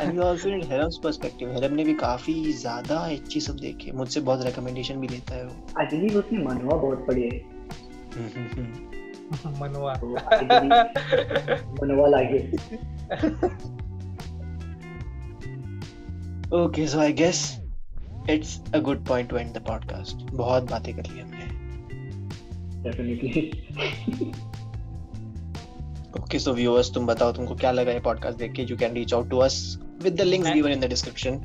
[0.00, 4.20] And you also need Heramb's perspective Heramb ने भी काफ़ी ज़्यादा अच्छी सब देखे मुझसे
[4.20, 7.38] बहुत रिकमेंडेशन भी लेता है वो। आई बिलीव उसने मनवा बहुत पढ़ी है।
[9.60, 9.92] मनवा
[11.80, 12.38] मनवा लागे
[16.56, 17.42] okay so I guess
[18.30, 21.44] it's a good point to end the podcast बहुत बातें कर ली हमने।
[22.82, 24.30] डेफिनेटली
[26.20, 28.62] ओके सो व्यूअर्स तुम बताओ तुमको क्या लगा ये पॉडकास्ट देख के?
[28.62, 29.56] You can reach out to us
[30.02, 31.40] with the links given in the description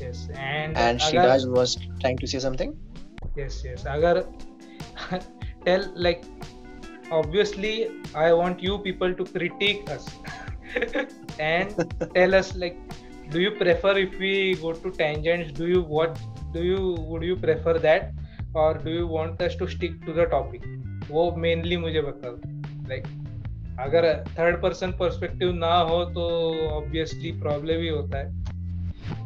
[0.00, 2.72] yes and and अगर Shriraj was trying to say something
[3.38, 3.86] yes yes.
[3.86, 4.22] अगर
[5.64, 6.24] tell like
[7.10, 10.08] obviously i want you people to critique us
[11.38, 11.74] and
[12.14, 12.78] tell us like
[13.30, 16.18] do you prefer if we go to tangents do you what
[16.52, 18.12] do you would you prefer that
[18.54, 20.62] or do you want us to stick to the topic
[21.10, 22.30] वो mainly मुझे बता
[22.88, 23.04] like
[23.80, 24.04] अगर
[24.38, 26.24] third person perspective ना हो तो
[26.78, 28.56] obviously problem ही होता है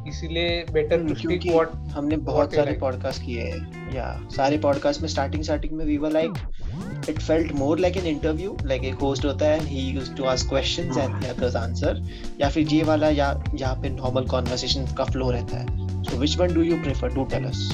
[0.08, 4.06] इसीलिए बेटर टू स्टिक क्योंकि व्हाट हमने बहुत सारे पॉडकास्ट किए हैं। या
[4.36, 6.32] सारे पॉडकास्ट में स्टार्टिंग स्टार्टिंग में we were like
[7.08, 10.48] it felt more like an interview like एक होस्ट होता है he used to ask
[10.48, 12.02] questions and the others answer
[12.40, 16.36] या फिर ये वाला या यहाँ पे नॉर्मल कॉन्वर्सेशन का फ्लो रहता है। So which
[16.38, 17.70] one do you prefer do tell us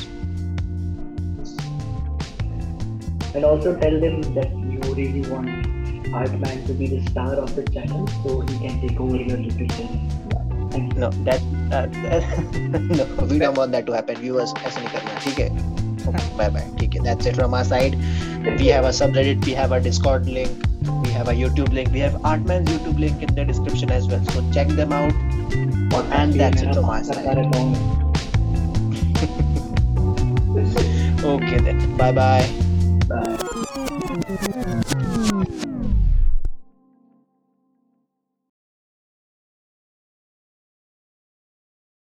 [3.36, 5.66] and also tell them that you really want
[6.20, 9.74] Artman to be the star of the channel so he can take over your YouTube
[9.76, 10.37] channel.
[10.76, 11.40] No, that
[11.72, 11.86] uh,
[12.98, 14.16] no, we don't want that to happen.
[14.16, 15.48] Viewers, ऐसा नहीं करना, ठीक है?
[16.36, 16.64] Bye bye.
[16.80, 17.02] ठीक है.
[17.04, 17.96] That's it from our side.
[18.60, 20.50] We have a subreddit, we have a Discord link,
[21.02, 24.24] we have a YouTube link, we have Artman's YouTube link in the description as well.
[24.32, 25.12] So check them out.
[26.12, 27.76] And that's it from our account.
[31.24, 31.96] Okay then.
[31.96, 32.48] Bye bye.
[33.08, 33.44] Bye.